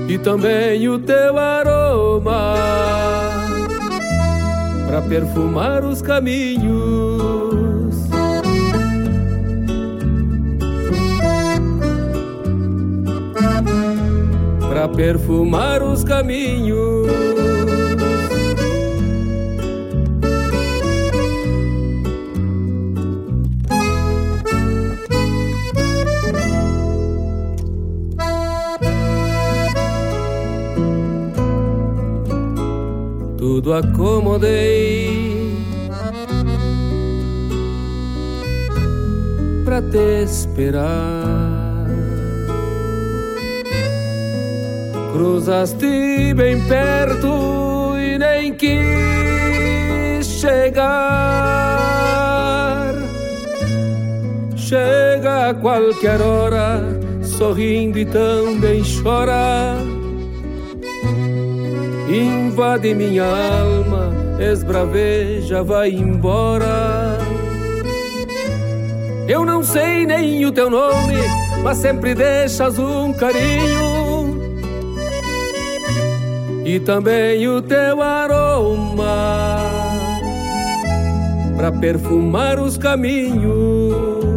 [0.08, 2.54] E também o teu aroma
[4.86, 7.30] para perfumar os caminhos.
[14.68, 17.39] para perfumar os caminhos.
[33.61, 35.54] Tudo acomodei
[39.66, 41.86] para te esperar.
[45.12, 50.80] Cruzaste bem perto e nem quis chegar.
[54.56, 56.80] Chega a qualquer hora,
[57.22, 59.89] sorrindo e também chora.
[62.61, 67.16] Invade minha alma, esbraveja, vai embora.
[69.26, 71.14] Eu não sei nem o teu nome,
[71.62, 74.42] mas sempre deixas um carinho
[76.62, 79.56] e também o teu aroma
[81.56, 84.29] para perfumar os caminhos.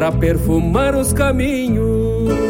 [0.00, 2.49] Para perfumar os caminhos.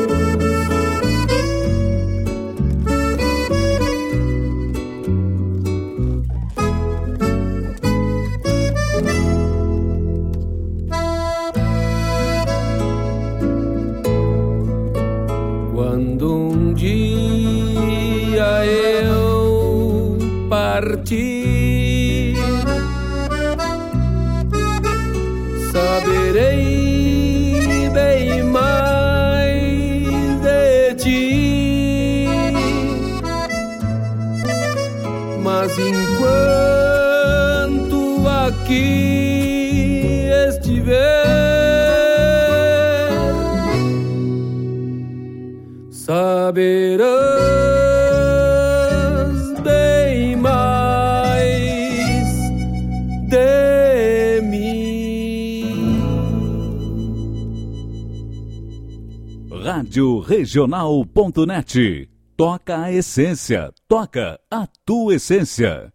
[59.90, 62.08] Rádio Regional.net.
[62.36, 65.92] Toca a essência, toca a tua essência.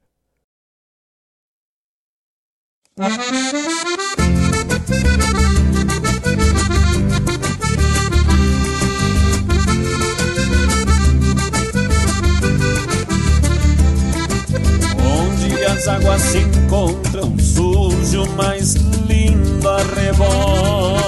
[14.99, 21.04] Onde as águas se encontram, surge o mais lindo arrebol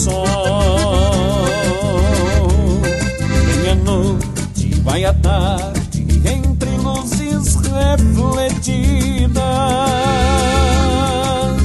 [0.00, 0.24] lençol.
[3.46, 9.40] Vem a noite, vai a tarde, entre luzes refletidas,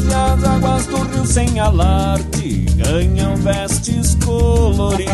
[0.03, 5.05] e as águas do rio sem alarde ganham vestes coloridas.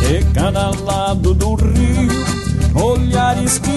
[0.00, 2.36] De cada lado do rio
[2.76, 3.75] Olhares que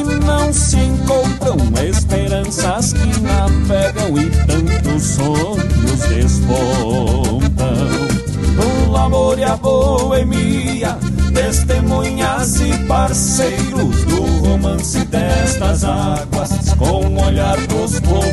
[10.25, 10.97] boemia,
[11.33, 18.29] testemunhas e parceiros do romance destas águas, com o olhar dos povoeiros.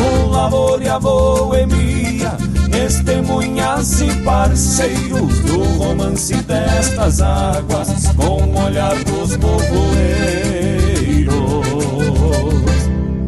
[0.00, 2.36] O amor e a boemia,
[2.70, 10.42] testemunhas e parceiros do romance destas águas, com o olhar dos povoeiros.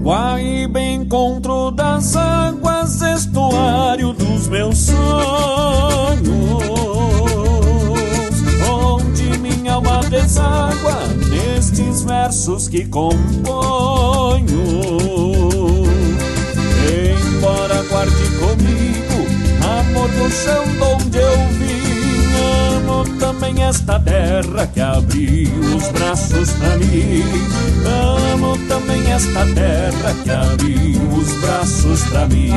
[0.03, 5.53] Guaíba, encontro das águas, estuário dos meus sonhos,
[12.45, 14.45] versos que componho.
[17.16, 19.26] Embora guarde comigo
[19.62, 20.64] amor do chão
[20.95, 27.24] onde eu vim, amo também esta terra que abriu os braços pra mim.
[28.34, 32.53] Amo também esta terra que abriu os braços pra mim.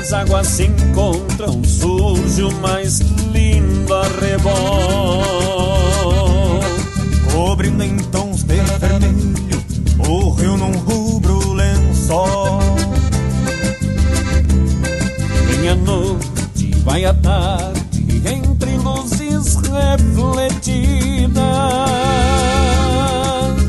[0.00, 5.20] As águas se encontram, surge o mais lindo arrebol.
[7.30, 9.60] Cobrindo em tons de vermelho
[10.08, 12.60] o rio num rubro lençol.
[15.48, 21.34] Vem a noite, vai a tarde, entre luzes refletidas.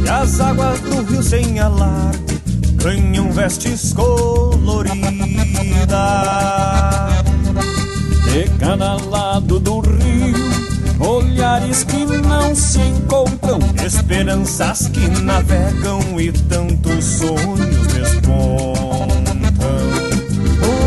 [0.06, 2.42] E as águas do rio sem alarde
[2.82, 5.11] ganham vestes coloridas.
[8.32, 10.50] De cada lado do rio,
[11.00, 18.72] olhares que não se encontram, Esperanças que navegam e tantos sonhos despontam.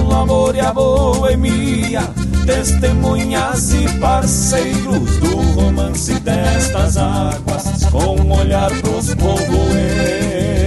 [0.08, 2.00] o amor e a boemia,
[2.46, 10.64] testemunhas e parceiros do romance destas águas, com o olhar dos povoeiros.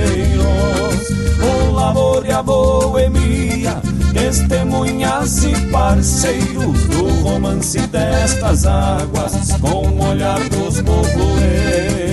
[1.73, 3.81] O amor e a boemia,
[4.13, 12.07] testemunhas e parceiros do romance destas águas, com o olhar dos povoeiros.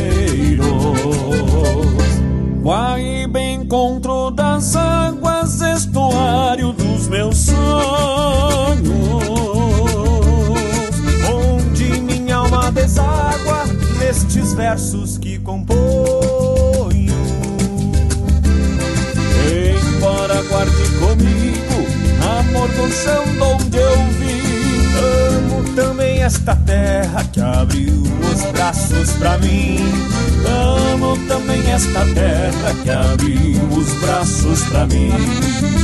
[2.63, 7.55] Guaíba, encontro das águas, estuário dos meus sonhos.
[11.31, 13.67] Onde minha alma deságua
[13.99, 15.85] nestes versos que componho.
[19.47, 21.74] Embora guarde comigo
[22.55, 24.43] amor do chão onde eu vim.
[24.97, 29.79] Amo também esta terra que abriu os braços pra mim.
[30.47, 35.84] Amo também esta terra que abriu os braços pra mim.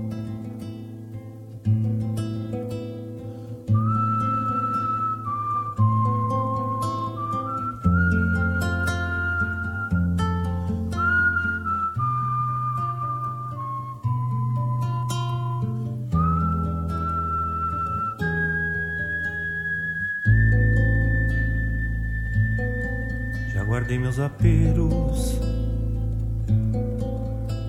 [23.99, 25.39] Meus aperos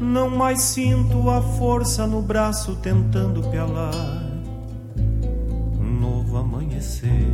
[0.00, 3.94] Não mais sinto a força no braço tentando pelar
[5.78, 7.28] um novo amanhecer.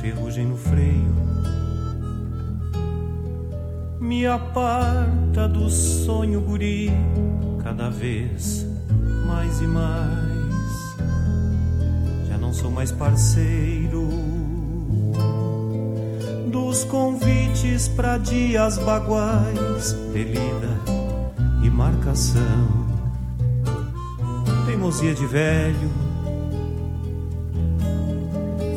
[0.00, 1.30] Ferrugem no freio
[4.10, 6.90] me aparta do sonho guri
[7.62, 8.66] cada vez
[9.24, 10.96] mais e mais.
[12.28, 14.08] Já não sou mais parceiro
[16.50, 20.80] dos convites para dias baguais, delida
[21.62, 22.90] e marcação.
[24.66, 25.90] Teimosia de velho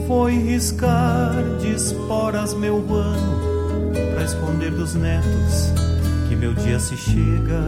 [0.08, 5.72] foi riscar de esporas meu ano para esconder dos netos
[6.30, 7.62] que meu dia se chega.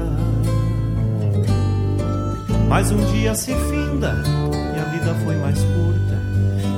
[2.70, 4.22] Mas um dia se finda
[4.76, 6.15] e a vida foi mais curta.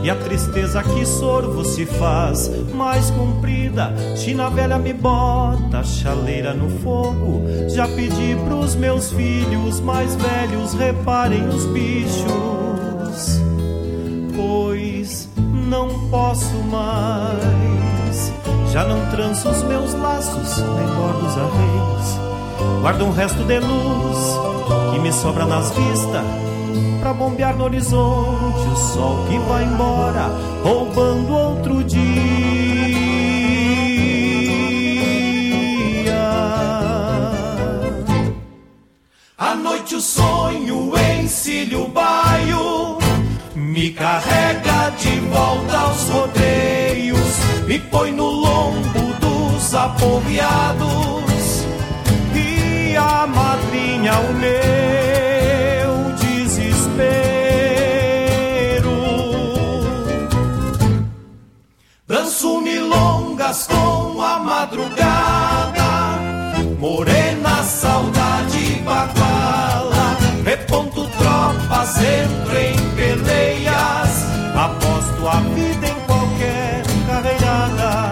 [0.08, 3.94] E a tristeza que sorvo se faz mais comprida.
[4.16, 7.44] China velha me bota chaleira no fogo.
[7.68, 13.42] Já pedi pros meus filhos mais velhos reparem os bichos,
[14.34, 15.28] pois
[15.70, 18.32] não posso mais.
[18.72, 22.80] Já não tranço os meus laços, nem bordo os arreios.
[22.80, 24.20] Guardo um resto de luz
[24.94, 26.47] que me sobra nas vistas
[27.00, 30.30] pra bombear no horizonte o sol que vai embora,
[30.64, 32.08] roubando outro dia.
[39.38, 40.92] À noite o sonho
[41.22, 42.98] encilha o baio,
[43.56, 51.66] me carrega de volta aos rodeios, me põe no lombo dos aporreados
[52.34, 55.07] e a madrinha o meu
[62.28, 66.20] Danço milongas com a madrugada,
[66.78, 78.12] morena saudade baguala, reponto tropas, entro em peleias, aposto a vida em qualquer carreirada,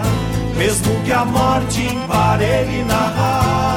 [0.56, 3.75] mesmo que a morte emparelhe na raia,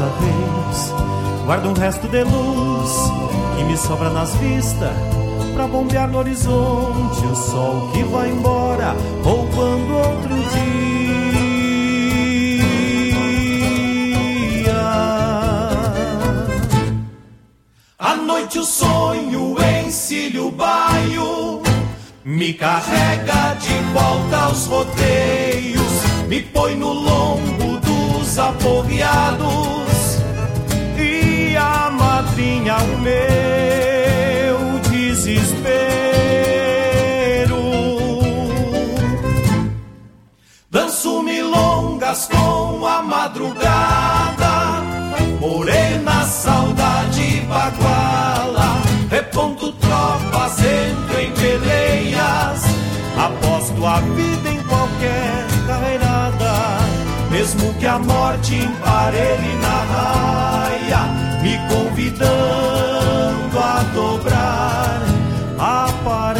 [0.00, 0.92] arreios.
[1.44, 2.90] Guardo um resto de luz
[3.56, 4.92] que me sobra nas vistas.
[5.54, 10.70] Pra bombear no horizonte o sol que vai embora, roubando outro dia.
[17.98, 21.60] À noite o sonho encilha o baio,
[22.24, 25.92] me carrega de volta aos rodeios,
[26.28, 27.79] me põe no lombo
[28.38, 30.20] aporreados
[30.96, 35.80] e a madrinha o meu desespero.
[40.70, 44.82] Danço milongas com a madrugada,
[45.40, 52.62] morena saudade baguala, reponto tropas, entro em peleias,
[53.18, 55.39] aposto a vida em qualquer
[57.30, 61.02] mesmo que a morte emparelhe na raia,
[61.42, 65.00] me convidando a dobrar
[65.58, 66.39] a parada.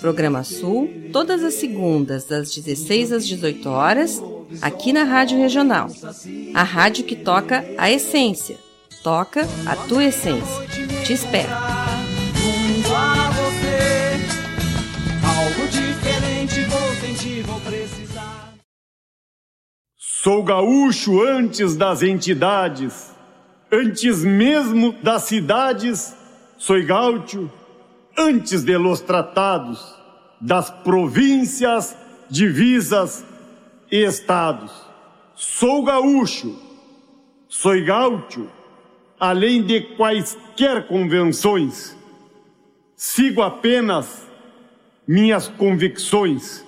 [0.00, 4.22] Programa Sul, todas as segundas, das 16 às 18 horas,
[4.60, 5.88] aqui na Rádio Regional.
[6.54, 8.56] A rádio que toca a essência.
[9.02, 10.66] Toca a tua essência.
[11.04, 11.50] Te espero.
[19.96, 23.14] Sou gaúcho antes das entidades,
[23.70, 26.14] antes mesmo das cidades,
[26.58, 27.50] sou gaúcho
[28.18, 29.96] antes de los tratados,
[30.40, 31.96] das províncias,
[32.28, 33.24] divisas
[33.90, 34.72] e estados.
[35.34, 36.58] Sou gaúcho,
[37.48, 38.48] sou gaúcho,
[39.18, 41.96] além de quaisquer convenções.
[42.96, 44.26] Sigo apenas
[45.06, 46.64] minhas convicções.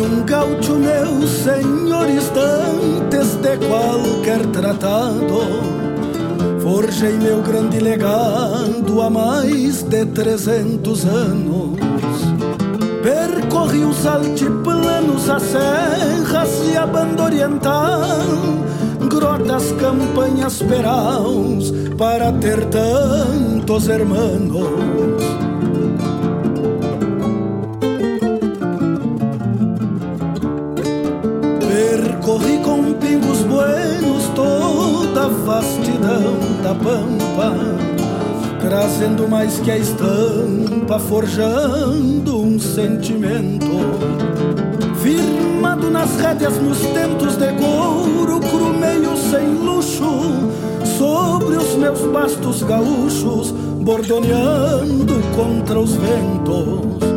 [0.00, 5.86] Um gaucho meu, senhores, antes de qualquer tratado.
[6.62, 11.78] Forjei meu grande legado há mais de trezentos anos.
[13.02, 18.26] Percorri os altiplanos, as serras e a banda oriental,
[19.08, 25.45] grotas, campanhas, peraus, para ter tantos hermanos.
[32.26, 37.54] Corri com pingos buenos toda a vastidão da pampa,
[38.58, 43.70] trazendo mais que a estampa, forjando um sentimento.
[45.00, 50.50] Firmado nas rédeas nos tentos de couro, cru meio sem luxo,
[50.98, 57.15] sobre os meus bastos gaúchos, bordoneando contra os ventos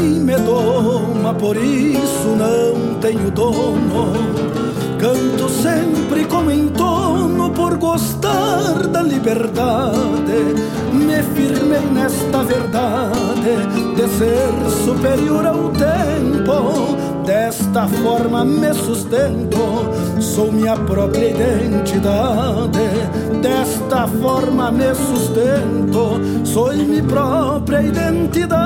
[0.00, 4.12] me doma, por isso não tenho dono.
[4.98, 10.54] Canto sempre como entono por gostar da liberdade.
[10.92, 13.66] Me firmei nesta verdade
[13.96, 19.88] de ser superior ao tempo Desta forma me sustento,
[20.20, 22.80] sou minha própria identidade.
[23.40, 28.60] Desta forma me sustento, sou minha própria identidade.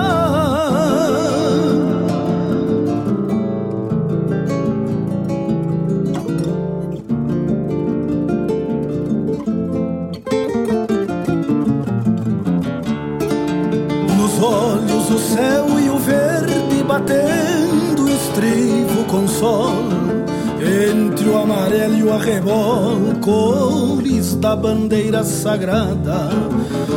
[19.44, 19.74] Sol
[20.88, 26.30] entre o amarelo e o arrebol, cores da bandeira sagrada.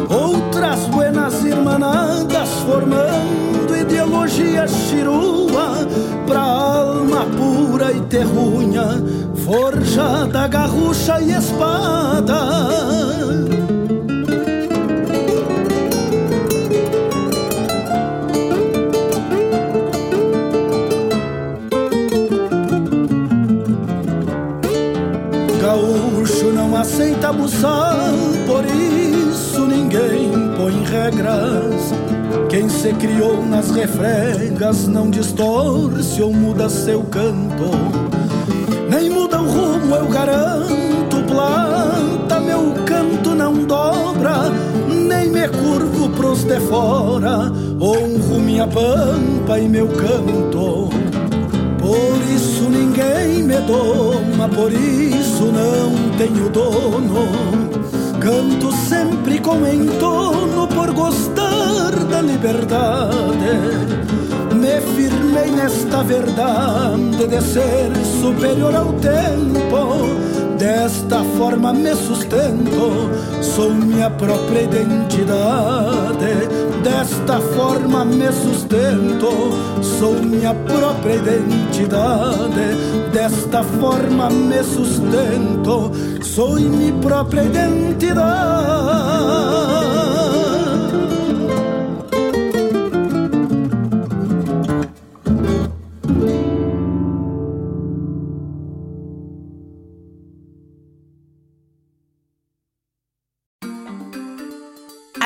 [0.09, 5.85] Outras buenas irmanadas formando ideologia chirua
[6.25, 9.03] pra alma pura e terrunha,
[9.43, 12.86] forjada, garrucha e espada.
[27.33, 27.97] Buçal,
[28.45, 31.93] por isso ninguém põe regras.
[32.49, 37.71] Quem se criou nas refregas não distorce ou muda seu canto.
[38.89, 44.49] Nem muda o rumo, eu garanto, planta meu canto não dobra,
[44.89, 50.76] nem me curvo pros de fora, honro minha pampa e meu canto.
[53.47, 57.29] Me doma, por isso não tenho dono.
[58.19, 63.55] Canto sempre com entono por gostar da liberdade.
[64.53, 70.17] Me firmei nesta verdade de ser superior ao tempo
[70.57, 73.11] Desta forma me sustento,
[73.43, 76.46] sou minha própria identidade.
[76.87, 79.27] Desta forma me sustento,
[79.83, 83.11] sou minha própria identidade.
[83.11, 85.91] Desta forma me sustento,
[86.23, 88.27] sou minha própria identidade.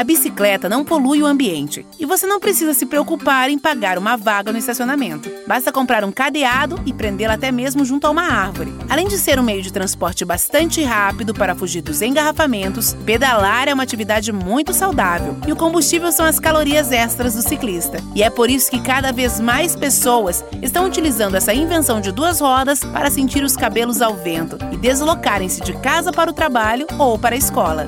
[0.02, 4.18] A bicicleta não polui o ambiente e você não precisa se preocupar em pagar uma
[4.18, 5.30] vaga no estacionamento.
[5.46, 8.74] Basta comprar um cadeado e prendê-la até mesmo junto a uma árvore.
[8.90, 13.76] Além de ser um meio de transporte bastante rápido para fugir dos engarrafamentos, pedalar é
[13.76, 18.00] uma atividade muito saudável e o combustível são as calorias extras do ciclista.
[18.16, 22.42] E é por isso que cada vez mais pessoas estão utilizando essa invenção de duas
[22.42, 27.20] rodas para sentir os cabelos ao vento e deslocarem-se de casa para o trabalho ou
[27.20, 27.88] para a escola.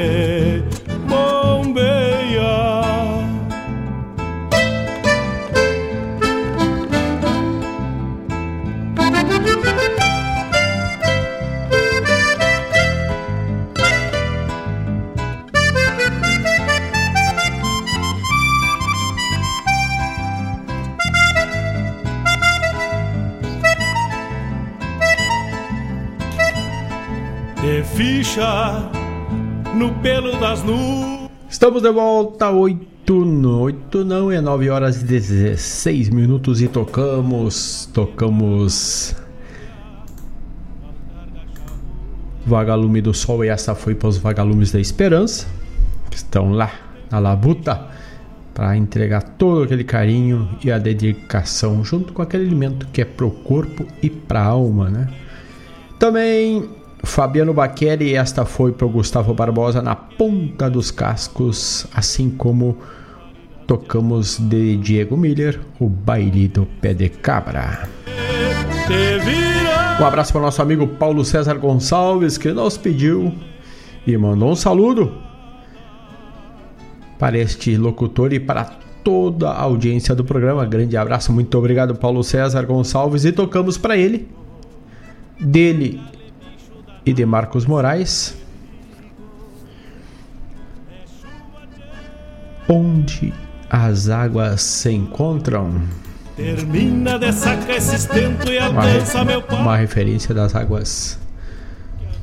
[29.75, 31.29] No pelo das nuvens.
[31.49, 37.89] Estamos de volta, 8 no 8 não, é 9 horas e 16 minutos e tocamos,
[37.93, 39.13] tocamos
[42.45, 45.45] Vagalume do Sol e essa foi para os Vagalumes da Esperança,
[46.09, 46.71] que estão lá
[47.11, 47.85] na labuta
[48.53, 53.29] para entregar todo aquele carinho e a dedicação junto com aquele alimento que é pro
[53.29, 55.09] corpo e pra alma, né?
[55.99, 62.77] Também Fabiano Baqueri, esta foi para o Gustavo Barbosa na ponta dos cascos, assim como
[63.65, 67.89] tocamos de Diego Miller, o baile do pé de cabra.
[69.99, 73.33] Um abraço para o nosso amigo Paulo César Gonçalves, que nos pediu
[74.05, 75.11] e mandou um saludo
[77.17, 78.65] para este locutor e para
[79.03, 80.65] toda a audiência do programa.
[80.65, 83.25] Grande abraço, muito obrigado, Paulo César Gonçalves.
[83.25, 84.27] E tocamos para ele,
[85.39, 85.99] dele
[87.05, 88.37] e de Marcos Moraes.
[92.67, 93.33] Onde
[93.69, 95.81] as águas se encontram.
[96.35, 99.43] Termina de sacar esse e meu.
[99.51, 101.19] Uma referência das águas,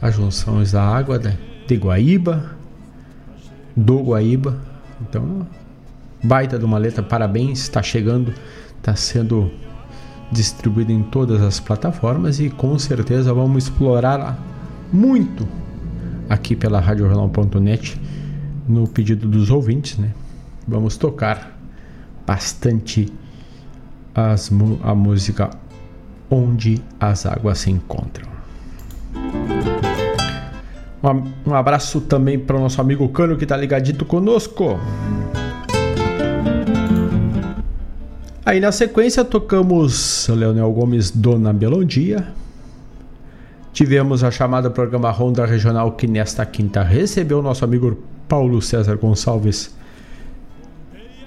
[0.01, 1.37] as junções da água de,
[1.67, 2.57] de Guaíba,
[3.77, 4.59] do Guaíba.
[5.01, 5.47] Então,
[6.23, 8.33] baita de uma letra, parabéns, está chegando,
[8.79, 9.51] está sendo
[10.31, 14.39] distribuído em todas as plataformas e com certeza vamos explorar
[14.93, 15.47] muito
[16.29, 18.01] aqui pela RadioJornal.net
[18.69, 20.13] no pedido dos ouvintes, né?
[20.67, 21.59] Vamos tocar
[22.27, 23.11] bastante
[24.15, 24.51] as,
[24.83, 25.51] a música
[26.31, 28.29] Onde as Águas se Encontram.
[31.47, 34.79] Um, abraço também para o nosso amigo Cano que está ligadito conosco.
[38.45, 42.27] Aí na sequência tocamos Leonel Gomes Dona Belondia.
[43.79, 47.97] Tivemos a chamada programa Ronda Regional que nesta quinta recebeu nosso amigo
[48.27, 49.73] Paulo César Gonçalves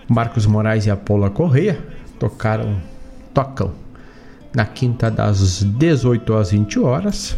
[0.05, 1.79] Marcos Moraes e a Paula Correia
[2.19, 2.75] tocaram,
[3.33, 3.71] tocam
[4.53, 7.37] na quinta das 18 às 20 horas.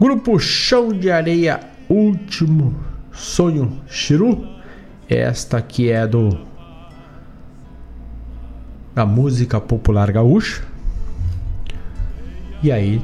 [0.00, 1.60] Grupo Chão de Areia
[1.90, 2.74] Último
[3.12, 4.48] Sonho Chiru.
[5.10, 6.40] Esta que é do
[8.94, 10.72] da música popular gaúcha.
[12.64, 12.98] E aí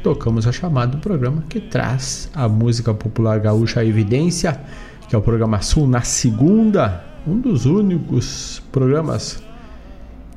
[0.00, 4.60] tocamos a chamada do programa que traz a música popular gaúcha à evidência,
[5.08, 9.42] que é o programa Sul na segunda, um dos únicos programas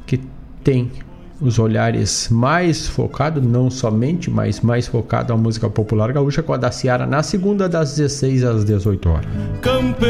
[0.07, 0.19] que
[0.63, 0.89] tem
[1.39, 6.57] os olhares mais focados, não somente, mas mais focado à música popular gaúcha, com a
[6.57, 9.25] da Ciara na segunda, das 16 às 18 horas.
[9.61, 10.09] Campeia.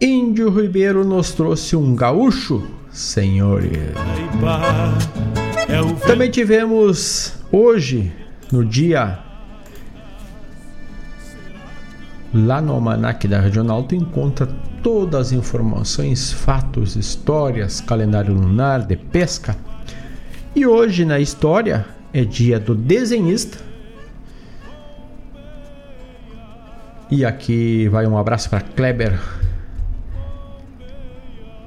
[0.00, 2.60] Índio Ribeiro nos trouxe um gaúcho
[2.94, 3.76] senhores.
[6.06, 8.12] Também tivemos hoje,
[8.52, 9.18] no dia
[12.32, 14.46] lá no Almanac da Regional, tu encontra
[14.82, 19.56] todas as informações, fatos, histórias, calendário lunar de pesca.
[20.54, 23.58] E hoje na história é dia do desenhista.
[27.10, 29.18] E aqui vai um abraço para Kleber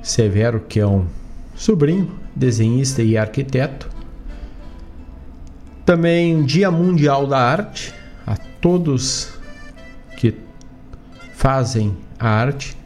[0.07, 1.05] Severo, que é um
[1.53, 3.89] sobrinho, desenhista e arquiteto.
[5.85, 7.93] Também Dia Mundial da Arte,
[8.25, 9.33] a todos
[10.15, 10.33] que
[11.33, 12.77] fazem a arte,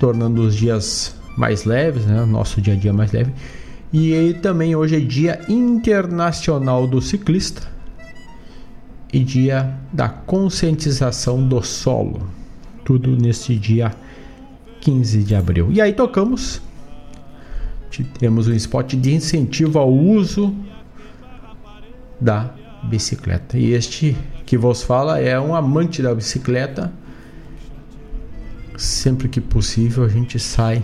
[0.00, 2.24] tornando os dias mais leves, né?
[2.24, 3.30] nosso dia a dia mais leve.
[3.92, 7.68] E também hoje é Dia Internacional do Ciclista
[9.12, 12.26] e Dia da Conscientização do Solo.
[12.86, 13.92] Tudo nesse dia
[14.80, 15.70] 15 de abril.
[15.72, 16.60] E aí tocamos.
[18.18, 20.54] Temos um spot de incentivo ao uso
[22.20, 23.58] da bicicleta.
[23.58, 26.92] E este que vos fala é um amante da bicicleta.
[28.76, 30.82] Sempre que possível a gente sai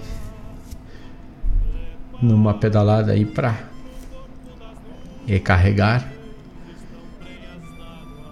[2.20, 3.56] numa pedalada aí para
[5.26, 6.12] recarregar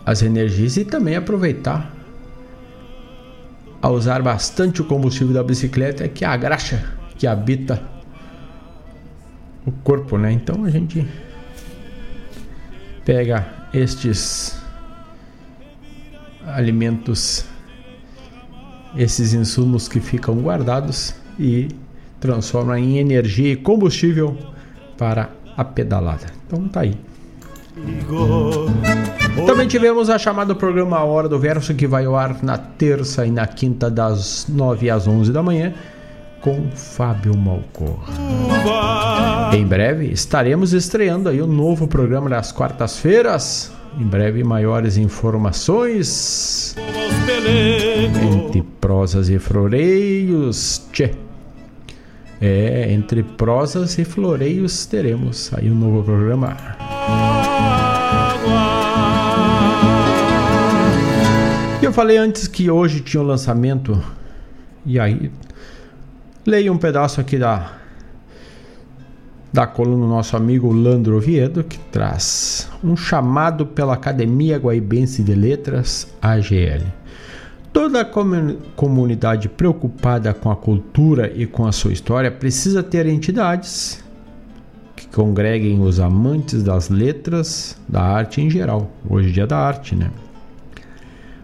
[0.05, 2.02] as energias e também aproveitar
[3.83, 6.85] a usar bastante o combustível da bicicleta é que a graxa
[7.19, 7.83] que habita
[9.67, 10.31] o corpo, né?
[10.31, 11.07] Então a gente
[13.05, 13.45] pega
[13.75, 14.57] estes
[16.47, 17.45] alimentos,
[18.97, 21.69] esses insumos que ficam guardados e
[22.21, 24.39] transforma em energia e combustível
[24.97, 26.27] para a pedalada.
[26.47, 26.97] Então tá aí.
[29.47, 33.31] Também tivemos a chamada programa Hora do Verso, que vai ao ar na terça e
[33.31, 35.73] na quinta, das 9 às 11 da manhã,
[36.41, 38.01] com Fábio Malcor.
[39.53, 43.73] Em breve estaremos estreando aí o um novo programa das quartas-feiras.
[43.99, 46.75] Em breve, maiores informações.
[48.23, 50.83] Entre prosas e floreios.
[50.93, 51.11] Tchê.
[52.41, 56.57] É, entre prosas e floreios teremos aí um novo programa.
[61.83, 64.01] Eu falei antes que hoje tinha o um lançamento,
[64.87, 65.33] e aí
[66.47, 67.73] leio um pedaço aqui da
[69.53, 75.35] da coluna do nosso amigo Landro Oviedo, que traz um chamado pela Academia Guaibense de
[75.35, 76.87] Letras, AGL.
[77.73, 78.11] Toda a
[78.77, 84.03] comunidade preocupada com a cultura e com a sua história precisa ter entidades
[84.95, 88.89] que congreguem os amantes das letras, da arte em geral.
[89.07, 90.11] Hoje é dia da arte, né?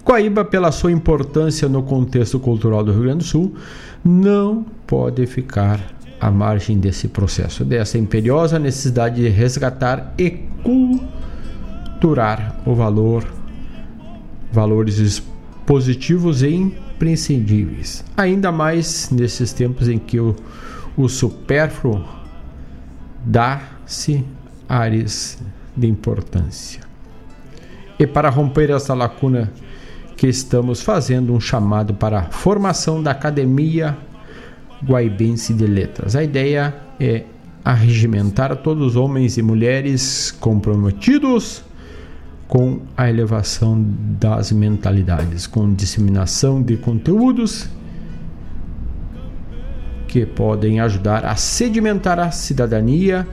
[0.09, 3.55] Coaíba, pela sua importância no contexto cultural do Rio Grande do Sul,
[4.03, 5.79] não pode ficar
[6.19, 10.31] à margem desse processo, dessa imperiosa necessidade de resgatar e
[11.91, 13.23] culturar o valor,
[14.51, 15.23] valores
[15.67, 18.03] positivos e imprescindíveis.
[18.17, 20.35] Ainda mais nesses tempos em que o,
[20.97, 22.03] o supérfluo
[23.27, 24.25] dá-se
[24.67, 25.37] áreas
[25.77, 26.81] de importância.
[27.99, 29.53] E para romper essa lacuna
[30.19, 33.97] que estamos fazendo um chamado para a formação da Academia
[34.85, 36.17] Guaibense de Letras.
[36.17, 37.23] A ideia é
[37.65, 41.63] arregimentar todos os homens e mulheres comprometidos
[42.49, 43.81] com a elevação
[44.19, 47.69] das mentalidades, com disseminação de conteúdos
[50.09, 53.25] que podem ajudar a sedimentar a cidadania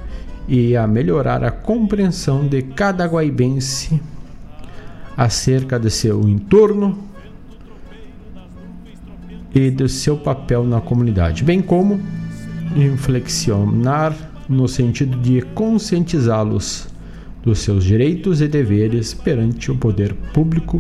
[0.48, 4.00] e a melhorar a compreensão de cada guaibense
[5.16, 6.98] acerca de seu entorno
[9.54, 12.00] e do seu papel na comunidade, bem como
[12.76, 14.14] inflexionar
[14.50, 16.90] no sentido de conscientizá-los
[17.42, 20.80] dos seus direitos e deveres perante o poder público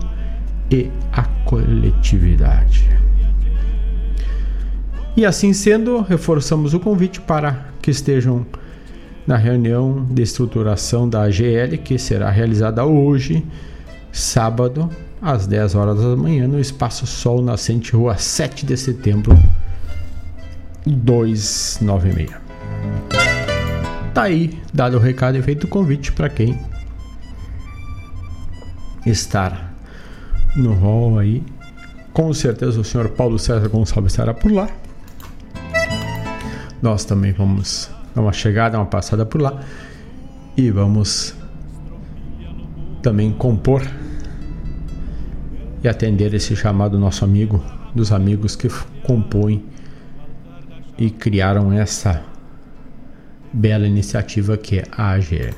[0.70, 2.90] e a coletividade.
[5.16, 8.45] E assim sendo, reforçamos o convite para que estejam
[9.26, 13.45] na reunião de estruturação da AGL, que será realizada hoje,
[14.16, 14.90] sábado,
[15.22, 19.38] às 10 horas da manhã, no Espaço Sol Nascente, rua 7 de setembro,
[20.86, 22.30] 296.
[24.14, 26.58] Tá aí, dado o recado e feito o convite para quem
[29.06, 29.76] estar
[30.56, 31.44] no hall aí.
[32.14, 34.70] Com certeza o senhor Paulo César Gonçalves estará por lá.
[36.82, 39.60] Nós também vamos dar uma chegada, uma passada por lá.
[40.56, 41.36] E vamos
[43.02, 43.82] também compor
[45.86, 47.64] e atender esse chamado nosso amigo,
[47.94, 48.68] dos amigos que
[49.03, 49.64] compõem
[50.98, 52.24] e criaram essa
[53.53, 55.53] bela iniciativa que é a AGL.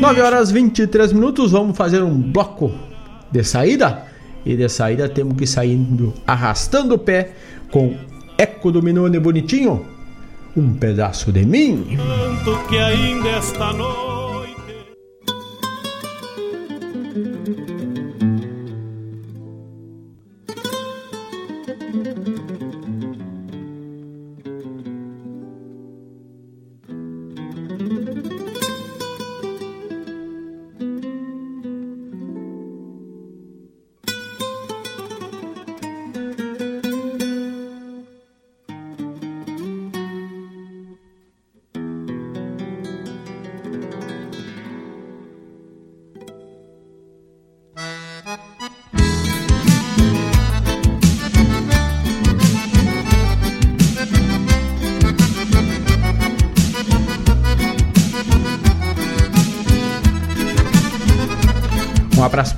[0.00, 2.72] 9 horas 23 minutos, vamos fazer um bloco
[3.30, 4.04] de saída.
[4.46, 7.32] E de saída temos que saindo arrastando o pé
[7.70, 7.94] com
[8.38, 9.86] Eco do Minone Bonitinho.
[10.56, 11.98] Um pedaço de mim.
[11.98, 14.11] Tanto que ainda esta noite.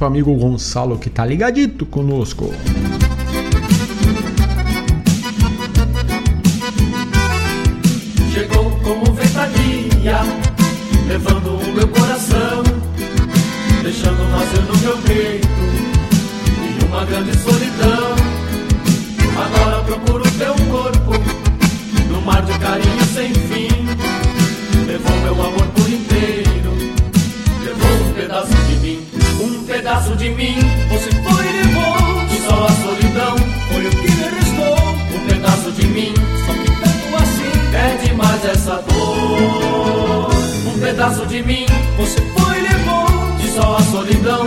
[0.05, 2.53] Amigo Gonçalo que tá ligadito conosco.
[30.25, 30.59] De mim.
[30.89, 31.97] Você foi levou,
[32.33, 33.37] e só a solidão
[33.71, 34.77] foi o que me restou.
[35.15, 36.15] Um pedaço de mim,
[36.47, 40.31] só que tanto assim é demais essa dor.
[40.67, 41.67] Um pedaço de mim,
[41.99, 43.07] você foi levou,
[43.45, 44.47] e só a solidão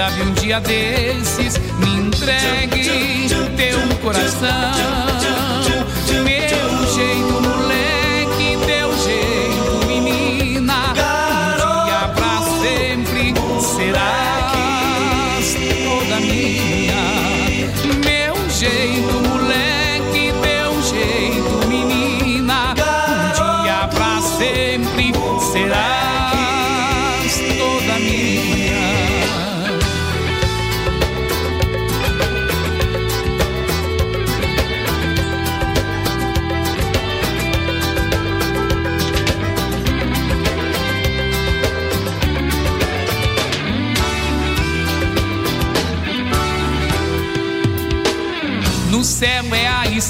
[0.00, 0.99] sabe um dia desses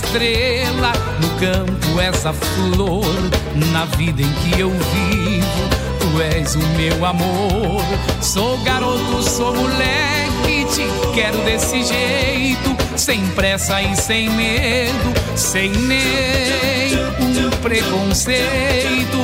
[0.04, 3.04] estrela, no campo és a flor,
[3.72, 5.68] na vida em que eu vivo,
[5.98, 7.82] tu és o meu amor.
[8.20, 16.96] Sou garoto, sou moleque, te quero desse jeito, sem pressa e sem medo, sem nem
[17.20, 19.18] um preconceito.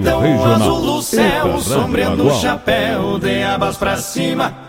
[0.00, 4.65] Enfeitam o azul do céu, sombreando o chapéu de abas pra cima.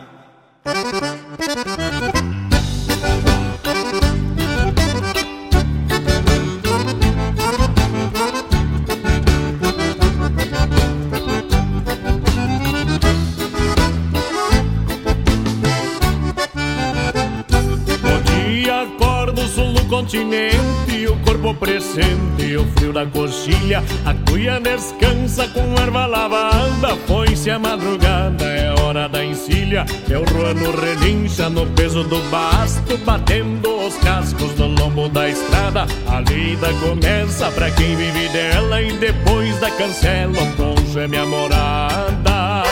[39.88, 42.64] Depois da cancela, o poncho é minha morada.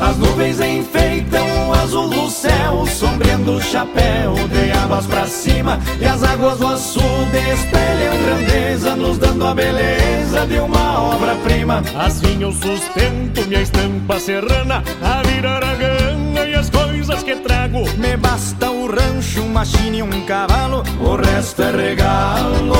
[0.00, 5.78] As nuvens enfeitam o azul do céu, sombreando o chapéu de abas pra cima.
[6.00, 11.82] E as águas do açude espelham grandeza, nos dando a beleza de uma obra-prima.
[11.98, 17.84] Assim eu sustento minha estampa serrana, a virar a gana e as coisas que trago.
[17.96, 20.82] Me basta o rancho, uma china e um cavalo.
[21.00, 22.74] O resto é regalo.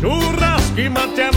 [0.00, 1.28] Churrasco e mate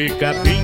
[0.00, 0.60] e capim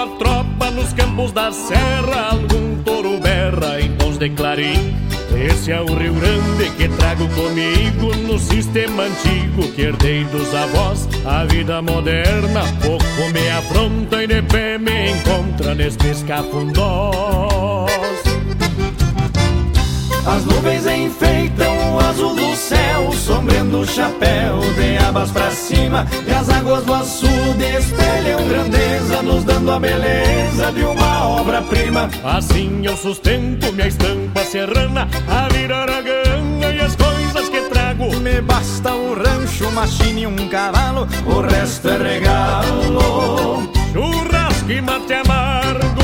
[0.00, 4.96] a tropa nos campos da serra Algum touro berra em tons de clarim.
[5.34, 11.08] Esse é o Rio Grande que trago comigo No sistema antigo que herdei dos avós.
[11.24, 17.99] A vida moderna pouco me afronta E de pé me encontra nestes cafundós
[20.26, 26.06] As nuvens enfeitam o azul do céu, sombreando o chapéu de abas pra cima.
[26.26, 32.08] E as águas do açude espelham grandeza, nos dando a beleza de uma obra-prima.
[32.24, 37.90] Assim eu sustento minha estampa serrana A virar a gana e as coisas que trago
[38.00, 38.20] trago.
[38.20, 43.70] Me basta o rancho, uma china e um cavalo, o resto é regalo.
[43.92, 45.99] Churrasco e mate amargo.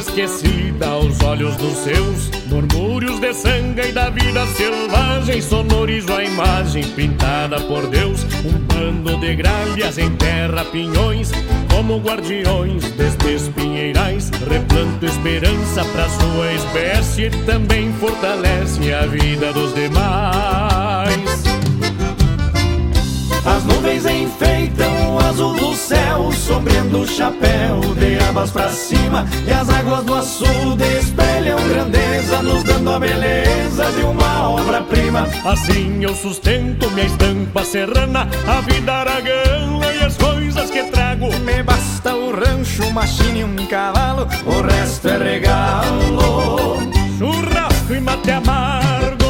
[0.00, 2.30] Esquecida aos olhos dos seus.
[2.46, 8.24] Murmúrios de sangue e da vida selvagem, sonorizo a imagem pintada por Deus.
[8.44, 11.30] Um bando de gralhas enterra pinhões,
[11.70, 14.30] como guardiões destes pinheirais.
[14.48, 20.69] Replanto esperança pra sua espécie, também fortalece a vida dos demais.
[23.72, 29.26] Nuvens enfeitam o azul do céu, sombreando o chapéu de abas pra cima.
[29.46, 35.28] E as águas do açude espelham grandeza, nos dando a beleza de uma obra-prima.
[35.44, 41.28] Assim eu sustento minha estampa serrana, a vida aragana e as coisas que trago.
[41.40, 46.78] Me basta o rancho, uma china e um cavalo, o resto é regalo.
[47.18, 49.29] Churrasco e mate amargo.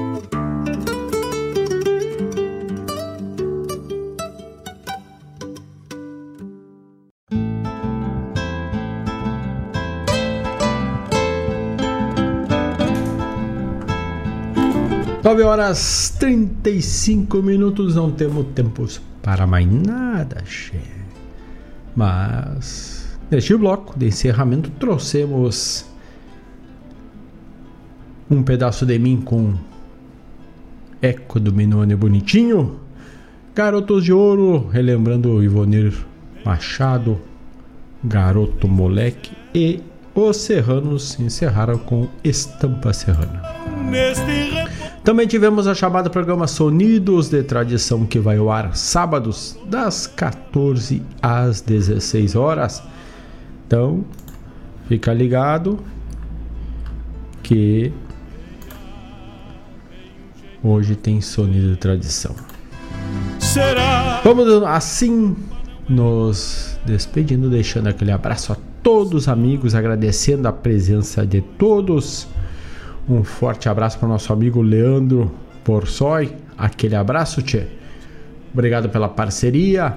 [15.41, 20.79] Nove horas 35 minutos, não temos tempos para mais nada, che.
[21.95, 25.87] Mas neste bloco de encerramento trouxemos
[28.29, 29.55] um pedaço de mim com
[31.01, 32.79] Eco do Minone Bonitinho,
[33.55, 36.05] Garotos de Ouro, relembrando o Ivonir
[36.45, 37.19] Machado,
[38.03, 39.81] Garoto Moleque e
[40.13, 43.41] os Serranos encerraram com Estampa Serrana.
[45.03, 51.01] Também tivemos a chamada programa Sonidos de Tradição que vai ao ar sábados das 14
[51.21, 52.83] às 16 horas.
[53.65, 54.03] Então,
[54.87, 55.79] fica ligado
[57.41, 57.91] que
[60.61, 62.35] hoje tem Sonido de Tradição.
[63.39, 64.21] Será?
[64.23, 65.35] Vamos assim
[65.89, 72.27] nos despedindo, deixando aquele abraço a todos os amigos, agradecendo a presença de todos.
[73.07, 75.31] Um forte abraço para o nosso amigo Leandro
[75.63, 76.33] Porsoi.
[76.57, 77.65] Aquele abraço, Tchê.
[78.53, 79.95] Obrigado pela parceria.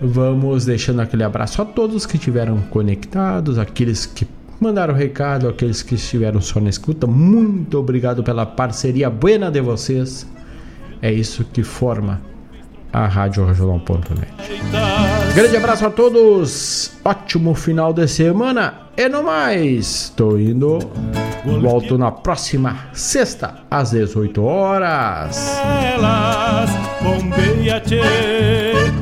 [0.00, 4.26] Vamos deixando aquele abraço a todos que estiveram conectados, aqueles que
[4.60, 7.06] mandaram recado, aqueles que estiveram só na escuta.
[7.06, 10.26] Muito obrigado pela parceria buena de vocês.
[11.00, 12.33] É isso que forma
[12.94, 14.32] a Rádio Regional.net.
[15.34, 16.92] Grande abraço a todos.
[17.04, 18.74] Ótimo final de semana.
[18.96, 20.78] E no mais, tô indo.
[21.60, 25.60] Volto na próxima sexta, às 18 horas.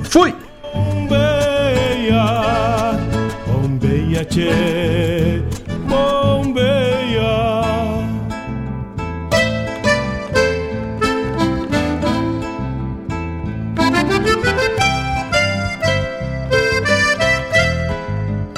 [0.05, 0.35] Fui!
[0.75, 2.25] Bombeia,
[3.47, 5.22] bombeia.